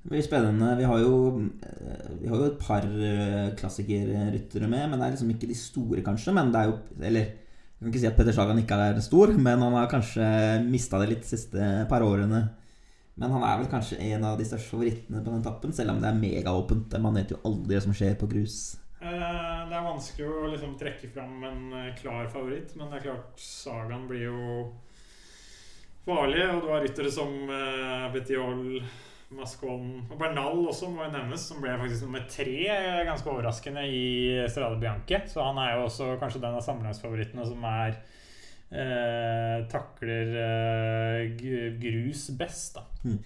Det 0.00 0.14
blir 0.14 0.23
spennende. 0.25 0.76
Vi 0.78 0.85
har 0.88 0.99
jo, 1.02 1.16
eh, 1.61 2.12
vi 2.23 2.28
har 2.28 2.37
jo 2.37 2.47
et 2.47 2.61
par 2.61 2.85
eh, 2.85 3.50
klassikerryttere 3.57 4.69
med, 4.69 4.88
men 4.88 4.97
det 4.97 5.07
er 5.07 5.12
liksom 5.12 5.33
ikke 5.35 5.50
de 5.50 5.57
store, 5.59 6.00
kanskje. 6.04 6.33
Men 6.33 6.52
det 6.52 6.61
er 6.61 6.71
jo 6.71 6.78
Eller 7.04 7.21
jeg 7.21 7.85
kan 7.85 7.92
ikke 7.92 8.00
si 8.00 8.09
at 8.09 8.16
Petter 8.16 8.33
Sagan 8.37 8.59
ikke 8.61 8.76
er 8.76 9.00
stor, 9.00 9.33
men 9.37 9.61
han 9.61 9.73
har 9.73 9.88
kanskje 9.88 10.25
mista 10.69 10.99
det 11.00 11.09
litt 11.09 11.23
de 11.25 11.33
siste 11.33 11.69
par 11.88 12.04
årene. 12.04 12.40
Men 13.16 13.33
han 13.33 13.45
er 13.45 13.59
vel 13.61 13.71
kanskje 13.73 14.00
en 14.00 14.25
av 14.25 14.38
de 14.38 14.45
største 14.49 14.73
favorittene 14.73 15.21
på 15.21 15.33
den 15.33 15.40
etappen, 15.40 15.73
selv 15.76 15.92
om 15.92 16.00
det 16.00 16.09
er 16.09 16.21
megaåpent. 16.21 16.97
Man 17.00 17.16
vet 17.16 17.33
jo 17.33 17.40
aldri 17.45 17.76
hva 17.76 17.83
som 17.85 17.97
skjer 17.97 18.16
på 18.21 18.28
grus. 18.28 18.59
Eh, 19.00 19.09
det 19.09 19.76
er 19.76 19.85
vanskelig 19.85 20.28
å 20.28 20.49
liksom 20.52 20.76
trekke 20.80 21.09
fram 21.12 21.45
en 21.45 21.61
eh, 21.76 21.92
klar 22.00 22.28
favoritt, 22.33 22.73
men 22.76 22.88
det 22.88 23.00
er 23.00 23.07
klart 23.11 23.40
Sagan 23.40 24.09
blir 24.09 24.26
jo 24.30 24.40
farlig. 26.09 26.45
Og 26.54 26.64
du 26.64 26.73
har 26.73 26.85
ryttere 26.85 27.12
som 27.12 27.33
Betiol, 28.12 28.80
Mascon 29.31 30.07
og 30.11 30.17
Bernal 30.19 30.65
også 30.67 30.89
må 30.91 31.05
jo 31.05 31.13
nevnes, 31.13 31.43
som 31.47 31.61
ble 31.63 31.77
faktisk 31.79 32.07
nummer 32.07 32.25
tre, 32.31 32.57
eh, 32.67 33.03
ganske 33.07 33.31
overraskende, 33.31 33.85
i 33.87 34.47
Strade 34.51 34.81
Bianche. 34.81 35.21
Så 35.31 35.45
han 35.45 35.59
er 35.63 35.77
jo 35.77 35.85
også 35.87 36.17
kanskje 36.19 36.43
den 36.43 36.57
av 36.59 36.65
sammenlagsfavorittene 36.67 37.47
som 37.47 37.67
er 37.71 37.99
eh, 38.75 39.59
takler 39.71 40.33
eh, 40.47 41.45
grus 41.83 42.31
best, 42.39 42.81
da. 42.81 42.87
Mm. 43.05 43.21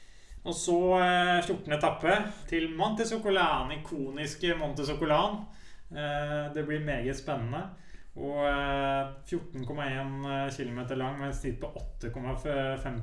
Og 0.45 0.57
så 0.57 0.77
eh, 0.99 1.41
14. 1.41 1.73
etappe 1.73 2.19
til 2.51 2.69
Monte 2.77 3.07
Socolan, 3.09 3.73
ikoniske 3.79 4.59
Monte 4.61 4.85
Socolan. 4.85 5.41
Eh, 5.89 6.53
det 6.55 6.67
blir 6.69 6.85
meget 6.85 7.17
spennende. 7.17 7.63
Og 8.21 8.45
eh, 8.45 9.09
14,1 9.25 10.53
km 10.53 10.85
lang 11.01 11.17
med 11.19 11.31
en 11.31 11.35
snitt 11.35 11.57
på 11.63 11.73
8,5 12.05 13.01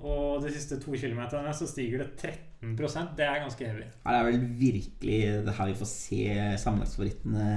Og 0.00 0.40
de 0.44 0.52
siste 0.54 0.78
to 0.80 0.94
kilometerne 0.96 1.52
så 1.56 1.66
stiger 1.68 2.04
det 2.04 2.30
13% 2.62 3.16
Det 3.18 3.26
er 3.26 3.42
ganske 3.42 3.66
heavy. 3.66 3.84
Det 3.84 4.14
er 4.16 4.24
vel 4.28 4.46
virkelig 4.60 5.18
det 5.46 5.56
her 5.58 5.68
vi 5.68 5.76
får 5.80 5.90
se 5.90 6.22
sammenlagtsfavorittene 6.62 7.50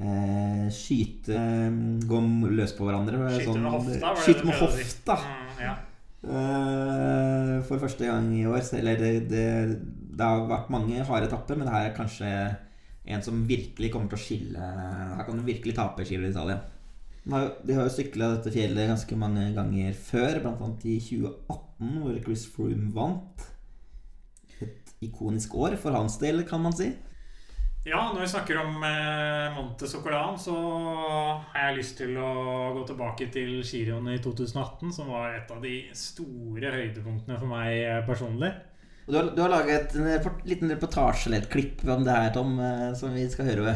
eh, 0.00 0.64
skyte 0.72 1.36
eh, 1.36 1.76
Gå 2.08 2.22
løs 2.56 2.74
på 2.76 2.88
hverandre. 2.88 3.20
Skyte 3.36 3.60
med 3.60 3.76
hofta. 3.76 4.14
Skyte 4.24 4.48
med 4.48 4.60
hofta! 4.62 5.18
Mm, 5.20 5.62
ja. 5.66 5.76
Eh, 6.20 7.54
for 7.68 7.80
første 7.84 8.08
gang 8.08 8.32
i 8.36 8.46
år. 8.48 8.64
Eller 8.80 9.00
det, 9.00 9.12
det, 9.30 9.46
det 10.16 10.32
har 10.32 10.48
vært 10.48 10.72
mange 10.72 11.04
harde 11.04 11.28
etapper, 11.28 11.60
men 11.60 11.68
det 11.68 11.76
her 11.76 11.90
er 11.90 11.96
kanskje 11.96 12.34
en 13.10 13.24
som 13.24 13.44
virkelig 13.48 13.88
kommer 13.92 14.10
til 14.12 14.18
å 14.18 14.22
skille 14.22 14.60
Her 14.60 15.24
kan 15.26 15.38
du 15.38 15.42
virkelig 15.42 15.72
tape 15.76 16.04
Giro 16.06 16.26
d'Italia. 16.26 16.60
De 17.24 17.32
har, 17.36 17.50
jo- 17.84 17.88
sykla 17.92 18.30
dette 18.36 18.52
fjellet 18.54 18.88
ganske 18.90 19.16
mange 19.20 19.50
ganger 19.56 19.92
før, 19.94 20.40
bl.a. 20.40 20.70
i 20.88 20.96
2018, 21.04 21.92
hvor 22.00 22.16
Chris 22.24 22.46
Froome 22.54 22.90
vant. 22.96 23.46
Et 24.64 24.94
ikonisk 25.04 25.54
år 25.56 25.76
for 25.80 25.96
hans 25.96 26.18
del, 26.20 26.42
kan 26.48 26.62
man 26.64 26.74
si. 26.76 26.90
Ja, 27.88 28.10
når 28.12 28.20
vi 28.26 28.28
snakker 28.28 28.58
om 28.60 28.82
eh, 28.84 29.54
Monte 29.56 29.88
Socolan, 29.88 30.36
så 30.40 30.52
har 31.54 31.70
jeg 31.70 31.78
lyst 31.78 31.94
til 32.02 32.12
å 32.20 32.32
gå 32.76 32.82
tilbake 32.90 33.30
til 33.32 33.54
Giroen 33.64 34.10
i 34.12 34.18
2018, 34.20 34.90
som 34.92 35.08
var 35.08 35.38
et 35.38 35.48
av 35.54 35.62
de 35.64 35.78
store 35.96 36.74
høydepunktene 36.74 37.38
for 37.40 37.48
meg 37.48 37.78
eh, 37.80 38.02
personlig. 38.08 38.50
Og 39.06 39.14
du 39.14 39.16
har, 39.16 39.30
du 39.32 39.40
har 39.40 39.52
laget 39.54 39.96
en 39.96 40.10
liten 40.46 40.70
reportasje 40.74 41.30
eller 41.30 41.40
et 41.46 41.48
klipp 41.52 41.80
om 41.88 42.04
det 42.04 42.12
her, 42.18 42.28
Tom, 42.36 42.52
eh, 42.60 42.90
som 43.00 43.16
vi 43.16 43.24
skal 43.32 43.48
høre. 43.48 43.72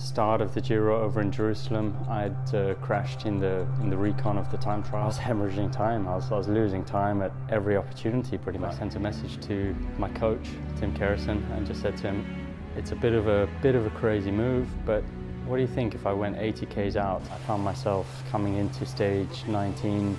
Start 0.00 0.40
of 0.40 0.54
the 0.54 0.60
Giro 0.60 1.00
over 1.02 1.20
in 1.20 1.30
Jerusalem, 1.30 1.96
I'd 2.08 2.54
uh, 2.54 2.74
crashed 2.74 3.26
in 3.26 3.38
the 3.40 3.66
in 3.80 3.90
the 3.90 3.96
recon 3.96 4.38
of 4.38 4.50
the 4.50 4.56
time 4.56 4.82
trial. 4.82 5.04
I 5.04 5.06
was 5.06 5.18
hemorrhaging 5.18 5.72
time. 5.72 6.06
I 6.08 6.16
was, 6.16 6.30
I 6.30 6.36
was 6.36 6.48
losing 6.48 6.84
time 6.84 7.22
at 7.22 7.32
every 7.50 7.76
opportunity. 7.76 8.38
Pretty 8.38 8.58
much. 8.58 8.74
I 8.74 8.78
sent 8.78 8.96
a 8.96 9.00
message 9.00 9.40
to 9.46 9.74
my 9.98 10.08
coach 10.10 10.48
Tim 10.78 10.94
Kerrison 10.94 11.42
and 11.56 11.66
just 11.66 11.82
said 11.82 11.96
to 11.98 12.02
him, 12.08 12.26
"It's 12.76 12.92
a 12.92 12.96
bit 12.96 13.12
of 13.12 13.26
a 13.28 13.48
bit 13.62 13.74
of 13.74 13.86
a 13.86 13.90
crazy 13.90 14.30
move, 14.30 14.68
but." 14.84 15.02
What 15.46 15.56
do 15.56 15.62
you 15.62 15.68
think 15.68 15.94
if 15.94 16.06
I 16.06 16.12
went 16.12 16.36
80 16.36 16.66
k's 16.66 16.94
out? 16.94 17.22
I 17.32 17.38
found 17.46 17.64
myself 17.64 18.22
coming 18.30 18.56
into 18.56 18.84
stage 18.84 19.44
19 19.46 20.14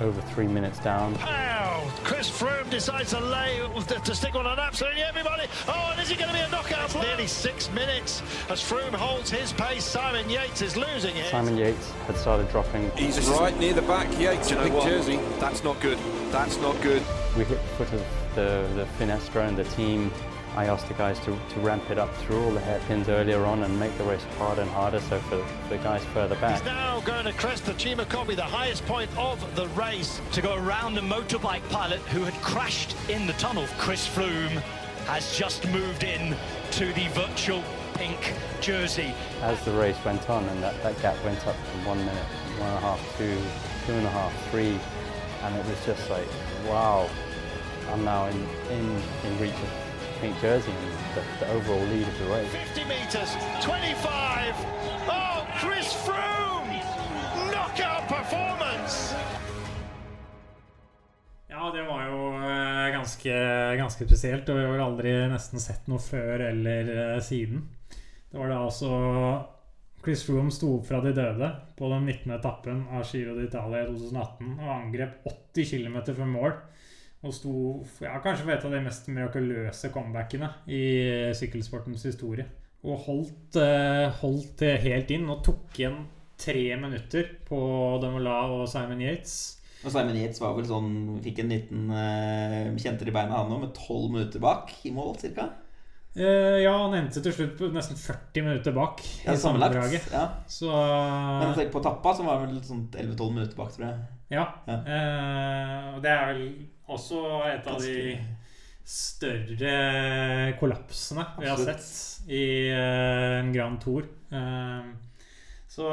over 0.00 0.20
three 0.22 0.46
minutes 0.46 0.78
down. 0.78 1.14
Pow! 1.16 1.86
Chris 2.04 2.30
Froome 2.30 2.68
decides 2.70 3.10
to 3.10 3.20
lay 3.20 3.60
to 4.04 4.14
stick 4.14 4.34
one 4.34 4.46
on 4.46 4.58
absolutely 4.58 5.02
everybody. 5.02 5.44
Oh, 5.68 5.90
and 5.92 6.00
is 6.00 6.10
it 6.10 6.18
going 6.18 6.30
to 6.30 6.34
be 6.34 6.40
a 6.40 6.48
knockout? 6.48 6.94
Nearly 6.94 7.26
six 7.26 7.70
minutes 7.72 8.22
as 8.48 8.60
Froome 8.60 8.94
holds 8.94 9.30
his 9.30 9.52
pace. 9.52 9.84
Simon 9.84 10.28
Yates 10.28 10.62
is 10.62 10.76
losing 10.76 11.16
it. 11.16 11.30
Simon 11.30 11.56
Yates 11.56 11.90
had 12.06 12.16
started 12.16 12.50
dropping. 12.50 12.90
He's 12.96 13.18
right 13.28 13.56
near 13.58 13.74
the 13.74 13.82
back. 13.82 14.06
Yates, 14.18 14.48
Do 14.48 14.54
you 14.54 14.60
know 14.60 14.64
big 14.66 14.72
what? 14.74 14.84
jersey. 14.88 15.16
That's 15.38 15.62
not 15.62 15.78
good. 15.80 15.98
That's 16.30 16.56
not 16.58 16.80
good. 16.80 17.02
We 17.36 17.44
hit 17.44 17.60
the 17.62 17.84
foot 17.84 17.92
of 17.92 18.04
the, 18.34 18.66
the 18.74 18.86
Finestra 18.98 19.46
and 19.48 19.56
the 19.56 19.64
team. 19.64 20.10
I 20.56 20.66
asked 20.66 20.88
the 20.88 20.94
guys 20.94 21.18
to, 21.20 21.38
to 21.54 21.60
ramp 21.60 21.90
it 21.90 21.98
up 21.98 22.12
through 22.16 22.42
all 22.42 22.50
the 22.50 22.60
hairpins 22.60 23.08
earlier 23.08 23.44
on 23.44 23.62
and 23.62 23.78
make 23.78 23.96
the 23.98 24.04
race 24.04 24.24
harder 24.36 24.62
and 24.62 24.70
harder 24.70 25.00
so 25.00 25.20
for, 25.20 25.44
for 25.44 25.68
the 25.68 25.78
guys 25.78 26.04
further 26.06 26.34
back. 26.36 26.56
He's 26.56 26.64
now 26.64 27.00
going 27.00 27.24
to 27.26 27.32
crest 27.32 27.66
the 27.66 27.72
Chima 27.72 28.08
Copy, 28.08 28.34
the 28.34 28.42
highest 28.42 28.84
point 28.86 29.10
of 29.16 29.54
the 29.54 29.68
race. 29.68 30.20
to 30.32 30.42
go 30.42 30.56
around 30.56 30.98
a 30.98 31.02
motorbike 31.02 31.66
pilot 31.70 32.00
who 32.12 32.24
had 32.24 32.34
crashed 32.42 32.96
in 33.08 33.26
the 33.28 33.32
tunnel. 33.34 33.66
Chris 33.78 34.08
Froome 34.08 34.60
has 35.06 35.36
just 35.36 35.66
moved 35.68 36.02
in 36.02 36.36
to 36.72 36.92
the 36.94 37.06
virtual 37.08 37.62
pink 37.94 38.34
jersey. 38.60 39.14
As 39.42 39.64
the 39.64 39.72
race 39.72 39.96
went 40.04 40.28
on 40.28 40.44
and 40.44 40.62
that, 40.64 40.82
that 40.82 41.00
gap 41.00 41.22
went 41.24 41.46
up 41.46 41.56
from 41.56 41.84
one 41.84 41.98
minute, 41.98 42.24
one 42.58 42.68
and 42.68 42.78
a 42.78 42.80
half, 42.80 43.18
two, 43.18 43.36
two 43.86 43.92
and 43.92 44.06
a 44.06 44.10
half, 44.10 44.50
three, 44.50 44.78
and 45.42 45.56
it 45.56 45.64
was 45.66 45.86
just 45.86 46.10
like, 46.10 46.26
wow, 46.66 47.08
I'm 47.92 48.04
now 48.04 48.26
in, 48.26 48.36
in, 48.70 49.02
in 49.24 49.38
reach 49.40 49.52
of 49.52 49.89
pink 50.20 50.36
jersey 50.42 50.70
and 50.70 50.92
the, 51.14 51.22
the 51.44 51.52
overall 51.52 51.86
lead 51.86 52.06
of 52.06 52.18
the 52.18 52.26
race. 52.34 52.52
50 52.52 52.84
metres, 52.84 53.36
25. 53.62 54.54
Oh, 55.08 55.46
Chris 55.60 55.94
Froome! 56.04 56.76
Knockout 57.50 58.08
performance! 58.08 59.14
Ja, 61.48 61.72
det 61.74 61.82
var 61.82 62.04
jo 62.06 62.18
eh, 62.36 62.92
ganske, 62.92 63.32
ganske 63.76 64.06
spesielt, 64.06 64.48
og 64.48 64.58
vi 64.58 64.66
har 64.66 64.82
aldri 64.84 65.14
nesten 65.32 65.60
sett 65.60 65.88
noe 65.88 66.00
før 66.00 66.46
eller 66.50 66.92
eh, 66.96 67.22
siden. 67.24 67.64
Det 68.30 68.38
var 68.38 68.52
da 68.52 68.60
altså 68.66 68.92
Chris 70.04 70.22
Froome 70.24 70.52
sto 70.52 70.76
opp 70.76 70.86
fra 70.88 71.00
de 71.04 71.14
døde 71.16 71.48
på 71.76 71.88
den 71.92 72.06
19. 72.06 72.36
etappen 72.36 72.84
av 72.92 73.08
Giro 73.08 73.34
d'Italia 73.36 73.82
i 73.84 73.88
2018 73.88 74.52
og 74.58 74.70
angrep 74.76 75.26
80 75.32 75.72
km 75.72 75.98
fra 76.12 76.28
mål. 76.28 76.54
Og 77.20 77.34
sto 77.36 77.52
ja, 78.00 78.14
kanskje 78.24 78.46
for 78.46 78.54
et 78.54 78.64
av 78.64 78.72
de 78.72 78.80
mest 78.84 79.10
mirakuløse 79.12 79.90
comebackene 79.92 80.48
i 80.72 80.82
sykkelsportens 81.36 82.06
historie. 82.08 82.46
Og 82.80 82.96
holdt, 83.04 83.58
eh, 83.60 84.08
holdt 84.22 84.54
det 84.62 84.78
helt 84.86 85.10
inn 85.12 85.28
og 85.28 85.42
tok 85.44 85.76
igjen 85.76 85.98
tre 86.40 86.76
minutter 86.80 87.34
på 87.44 87.58
Demola 88.00 88.38
og 88.48 88.68
Simon 88.72 89.02
Yates. 89.04 89.34
Og 89.84 89.92
Simon 89.92 90.16
Yates 90.16 90.40
var 90.40 90.54
vel 90.56 90.68
sånn 90.68 90.92
Fikk 91.24 91.40
en 91.40 91.52
liten 91.54 91.88
uh, 91.92 92.76
kjenter 92.80 93.08
i 93.08 93.14
beina 93.14 93.38
han 93.38 93.52
òg, 93.52 93.66
med 93.66 93.74
tolv 93.76 94.10
minutter 94.12 94.42
bak 94.42 94.72
i 94.88 94.92
mål, 94.96 95.14
cirka. 95.20 95.50
Uh, 96.16 96.56
ja, 96.60 96.72
han 96.72 96.96
endte 96.98 97.22
til 97.24 97.36
slutt 97.36 97.52
på 97.58 97.68
nesten 97.72 98.00
40 98.00 98.46
minutter 98.48 98.74
bak 98.76 99.04
Ja, 99.26 99.36
i 99.36 99.40
sammenlagt. 99.40 100.08
Ja. 100.12 100.24
Så 100.50 100.72
Men 100.72 101.52
på 101.72 101.84
tappa, 101.84 102.16
så 102.16 102.24
var 102.24 102.40
det 102.40 102.48
vel 102.48 102.64
sånn 102.64 102.88
11-12 102.96 103.36
minutter 103.36 103.60
bak, 103.60 103.76
tror 103.76 103.88
jeg. 103.90 104.00
Ja. 104.30 104.44
Eh, 104.66 105.94
og 105.94 106.02
det 106.04 106.12
er 106.12 106.28
vel 106.30 106.44
også 106.90 107.22
et 107.50 107.66
av 107.70 107.80
de 107.82 108.14
større 108.90 109.74
kollapsene 110.58 111.26
vi 111.38 111.48
har 111.50 111.60
sett 111.60 112.30
i 112.30 112.44
eh, 112.70 113.38
en 113.40 113.52
Grand 113.54 113.80
Tour. 113.82 114.06
Eh, 114.30 114.90
så 115.70 115.90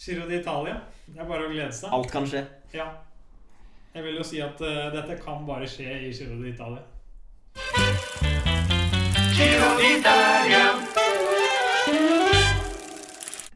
Giro 0.00 0.26
d'Italia. 0.28 0.80
Det 1.06 1.20
er 1.20 1.28
bare 1.28 1.44
å 1.44 1.52
glede 1.52 1.72
seg. 1.76 1.92
Alt 1.92 2.12
kan 2.12 2.28
skje. 2.28 2.44
Ja. 2.72 2.88
Jeg 3.92 4.06
vil 4.06 4.20
jo 4.20 4.24
si 4.24 4.38
at 4.40 4.60
uh, 4.62 4.86
dette 4.94 5.18
kan 5.20 5.42
bare 5.48 5.66
skje 5.68 5.90
i 6.06 6.12
Giro 6.14 6.38
d'Italia. 6.40 6.84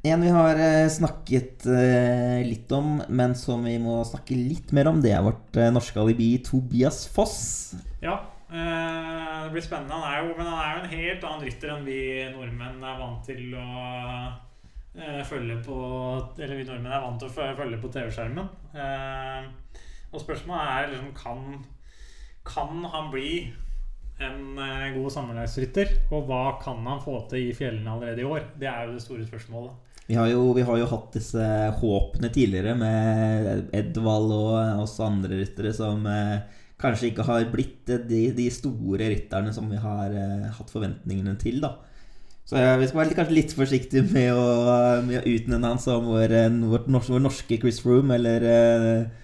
En 0.04 0.20
vi 0.20 0.28
har 0.28 0.58
eh, 0.60 0.86
snakket 0.92 1.64
eh, 1.64 2.42
litt 2.44 2.72
om, 2.76 2.98
men 3.08 3.32
som 3.40 3.62
vi 3.64 3.78
må 3.80 4.02
snakke 4.04 4.36
litt 4.36 4.68
mer 4.76 4.90
om, 4.90 4.98
det 5.00 5.14
er 5.16 5.22
vårt 5.24 5.56
eh, 5.56 5.70
norske 5.72 5.96
alibi 5.96 6.26
Tobias 6.44 7.06
Foss. 7.08 7.38
Ja, 8.04 8.18
det 8.52 9.48
blir 9.54 9.64
spennende. 9.64 9.96
Han 9.96 10.04
er 10.04 10.18
jo, 10.20 10.34
men 10.36 10.50
han 10.50 10.58
er 10.60 10.74
jo 10.74 10.82
en 10.82 10.92
helt 10.92 11.24
annen 11.24 11.46
rytter 11.46 11.72
enn 11.72 11.86
vi 11.88 12.00
nordmenn 12.34 12.84
er 12.84 12.98
vant 13.00 13.24
til 13.24 13.56
å 13.56 13.64
følge 15.26 15.56
på 15.64 15.78
Eller 16.36 16.52
vi 16.60 16.66
nordmenn 16.68 16.92
er 16.92 17.02
vant 17.02 17.18
til 17.24 17.32
å 17.32 17.56
følge 17.56 17.80
på 17.80 17.90
TV-skjermen. 17.96 18.52
Og 20.12 20.22
spørsmålet 20.22 20.74
er 20.74 20.92
liksom 20.92 21.10
kan, 21.16 21.64
kan 22.46 22.84
han 22.92 23.08
bli 23.10 23.32
en 24.22 24.60
god 25.00 25.10
sammenlagsrytter. 25.16 25.96
Og 26.12 26.28
hva 26.28 26.60
kan 26.60 26.84
han 26.92 27.02
få 27.02 27.22
til 27.32 27.48
i 27.48 27.56
fjellene 27.56 27.96
allerede 27.96 28.22
i 28.22 28.30
år? 28.36 28.52
Det 28.60 28.68
er 28.70 28.84
jo 28.84 28.98
det 28.98 29.02
store 29.08 29.26
spørsmålet. 29.32 29.80
Vi 30.06 30.18
har, 30.18 30.28
jo, 30.28 30.50
vi 30.52 30.64
har 30.68 30.76
jo 30.76 30.88
hatt 30.90 31.14
disse 31.16 31.44
håpene 31.80 32.28
tidligere 32.32 32.74
med 32.76 33.70
Edvald 33.72 34.34
og 34.36 34.82
oss 34.82 34.98
andre 35.00 35.38
ryttere 35.40 35.72
som 35.72 36.04
eh, 36.10 36.42
kanskje 36.80 37.08
ikke 37.08 37.24
har 37.24 37.46
blitt 37.52 37.88
eh, 37.88 38.02
de, 38.04 38.26
de 38.36 38.50
store 38.52 39.08
rytterne 39.14 39.54
som 39.56 39.70
vi 39.72 39.80
har 39.80 40.12
eh, 40.12 40.46
hatt 40.52 40.72
forventningene 40.72 41.38
til. 41.40 41.62
da 41.64 41.72
Så 42.44 42.60
eh, 42.60 42.74
vi 42.82 42.90
skal 42.90 43.00
være 43.00 43.10
litt, 43.10 43.18
kanskje 43.22 43.38
litt 43.38 43.56
forsiktige 43.56 44.04
med 44.10 44.36
å, 44.36 44.46
med 45.08 45.22
å 45.22 45.34
utnevne 45.38 45.72
han 45.72 45.80
som 45.80 46.04
vår, 46.12 46.36
vår, 46.68 46.88
norske, 46.92 47.16
vår 47.16 47.24
norske 47.30 47.60
Chris 47.64 47.80
Froome 47.80 48.18
eller 48.18 48.48
eh, 48.50 49.22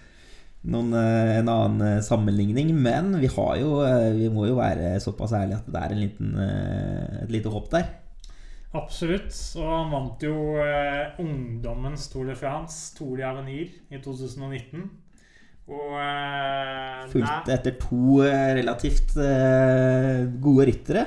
noen, 0.73 0.97
eh, 0.97 1.37
en 1.43 1.53
annen 1.59 1.87
eh, 1.91 2.05
sammenligning. 2.09 2.73
Men 2.77 3.13
vi, 3.21 3.29
jo, 3.29 3.81
eh, 3.85 4.13
vi 4.17 4.33
må 4.33 4.49
jo 4.49 4.57
være 4.61 4.95
såpass 5.05 5.37
ærlige 5.37 5.61
at 5.61 5.69
det 5.69 5.85
er 5.85 5.95
en 5.95 6.05
liten, 6.07 6.37
eh, 6.47 7.25
et 7.27 7.37
lite 7.37 7.53
håp 7.53 7.69
der. 7.77 7.91
Absolutt. 8.77 9.35
Og 9.59 9.67
han 9.67 9.91
vant 9.91 10.23
jo 10.23 10.35
eh, 10.63 11.21
ungdommens 11.23 12.07
Tour 12.13 12.29
de 12.31 12.37
France, 12.39 12.93
Tour 12.99 13.17
de 13.19 13.27
Avenir, 13.27 13.73
i 13.91 13.99
2019. 14.03 14.85
Og 15.71 15.97
eh, 16.03 17.03
Fulgte 17.11 17.55
etter 17.55 17.77
to 17.83 18.21
eh, 18.27 18.53
relativt 18.59 19.17
eh, 19.23 20.27
gode 20.43 20.69
ryttere. 20.71 21.07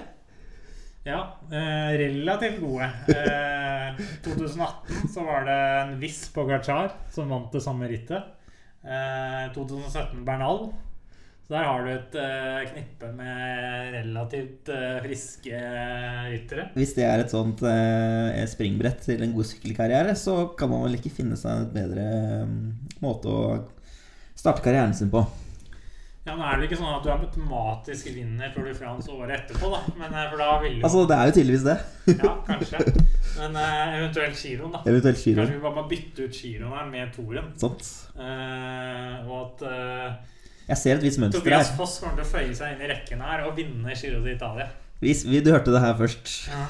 Ja, 1.03 1.19
eh, 1.51 1.95
relativt 1.99 2.61
gode. 2.63 2.87
Eh, 3.11 3.99
2018 4.23 5.09
så 5.11 5.25
var 5.27 5.47
det 5.47 5.59
en 5.81 5.97
viss 5.99 6.21
Pogacar 6.35 6.93
som 7.11 7.31
vant 7.31 7.51
det 7.51 7.63
samme 7.63 7.89
rittet. 7.91 8.31
Eh, 8.83 9.51
2017 9.55 10.23
Bernal. 10.27 10.67
Så 11.43 11.51
der 11.57 11.67
har 11.67 11.83
du 11.83 11.89
et 11.91 12.13
uh, 12.15 12.61
knippe 12.71 13.09
med 13.17 13.95
relativt 13.97 14.71
uh, 14.71 15.01
friske 15.03 15.61
ryttere. 16.31 16.69
Hvis 16.77 16.95
det 16.95 17.03
er 17.03 17.23
et 17.23 17.33
sånt 17.33 17.63
uh, 17.67 18.43
springbrett 18.47 19.03
til 19.03 19.25
en 19.25 19.35
god 19.35 19.49
sykkelkarriere, 19.51 20.15
så 20.15 20.37
kan 20.57 20.71
man 20.71 20.85
vel 20.87 20.95
ikke 21.01 21.11
finne 21.19 21.39
seg 21.39 21.65
en 21.65 21.73
bedre 21.75 22.09
um, 22.47 22.59
måte 23.03 23.27
å 23.27 23.41
starte 24.39 24.63
karrieren 24.63 24.95
sin 24.95 25.11
på. 25.11 25.25
Ja, 26.23 26.37
men 26.37 26.45
er 26.47 26.61
det 26.61 26.69
ikke 26.69 26.77
sånn 26.79 26.93
at 26.95 27.03
du 27.03 27.09
automatisk 27.11 28.07
vinner 28.15 28.51
Tour 28.53 28.69
de 28.69 28.73
France 28.77 29.11
året 29.11 29.41
etterpå, 29.41 29.67
da. 29.73 29.81
Men 29.99 30.13
eh, 30.15 30.27
for 30.31 30.39
da 30.39 30.51
vil 30.61 30.77
jo 30.77 30.85
Altså, 30.87 31.01
det 31.09 31.17
er 31.17 31.27
jo 31.27 31.33
tydeligvis 31.35 31.65
det. 31.67 31.75
Ja, 32.13 32.31
kanskje. 32.47 32.79
Men 33.41 33.57
uh, 33.57 33.95
eventuelt 33.97 34.39
giroen, 34.39 34.71
da. 34.71 34.79
Eventuelt 34.87 35.19
giroen. 35.19 35.41
Kanskje 35.41 35.57
vi 35.57 35.63
bare 35.65 35.75
må 35.75 35.83
bytte 35.89 36.27
ut 36.27 36.37
giroen 36.39 36.77
her 36.77 36.87
med 36.93 37.11
toren. 37.17 37.49
Sånt. 37.59 37.89
Uh, 38.15 39.19
og 39.25 39.35
at 39.41 39.65
eh, 39.67 40.07
Jeg 40.67 40.79
ser 40.79 40.95
et 40.95 41.03
visst 41.03 41.19
mønster 41.19 41.41
her. 41.43 41.49
Tobias. 41.49 41.73
Foss 41.77 41.97
kommer 41.99 42.19
til 42.19 42.25
å 42.25 42.31
føye 42.31 42.55
seg 42.55 42.75
inn 42.75 42.83
i 42.85 42.89
rekken 42.93 43.23
her 43.25 43.43
og 43.47 43.57
vinne 43.57 43.95
Giro 43.99 44.21
d'Italia. 44.23 44.69
Hvis 45.03 45.25
vi, 45.27 45.41
du 45.43 45.51
hørte 45.51 45.73
det 45.75 45.81
her 45.83 45.97
først. 45.99 46.29
Ja. 46.47 46.63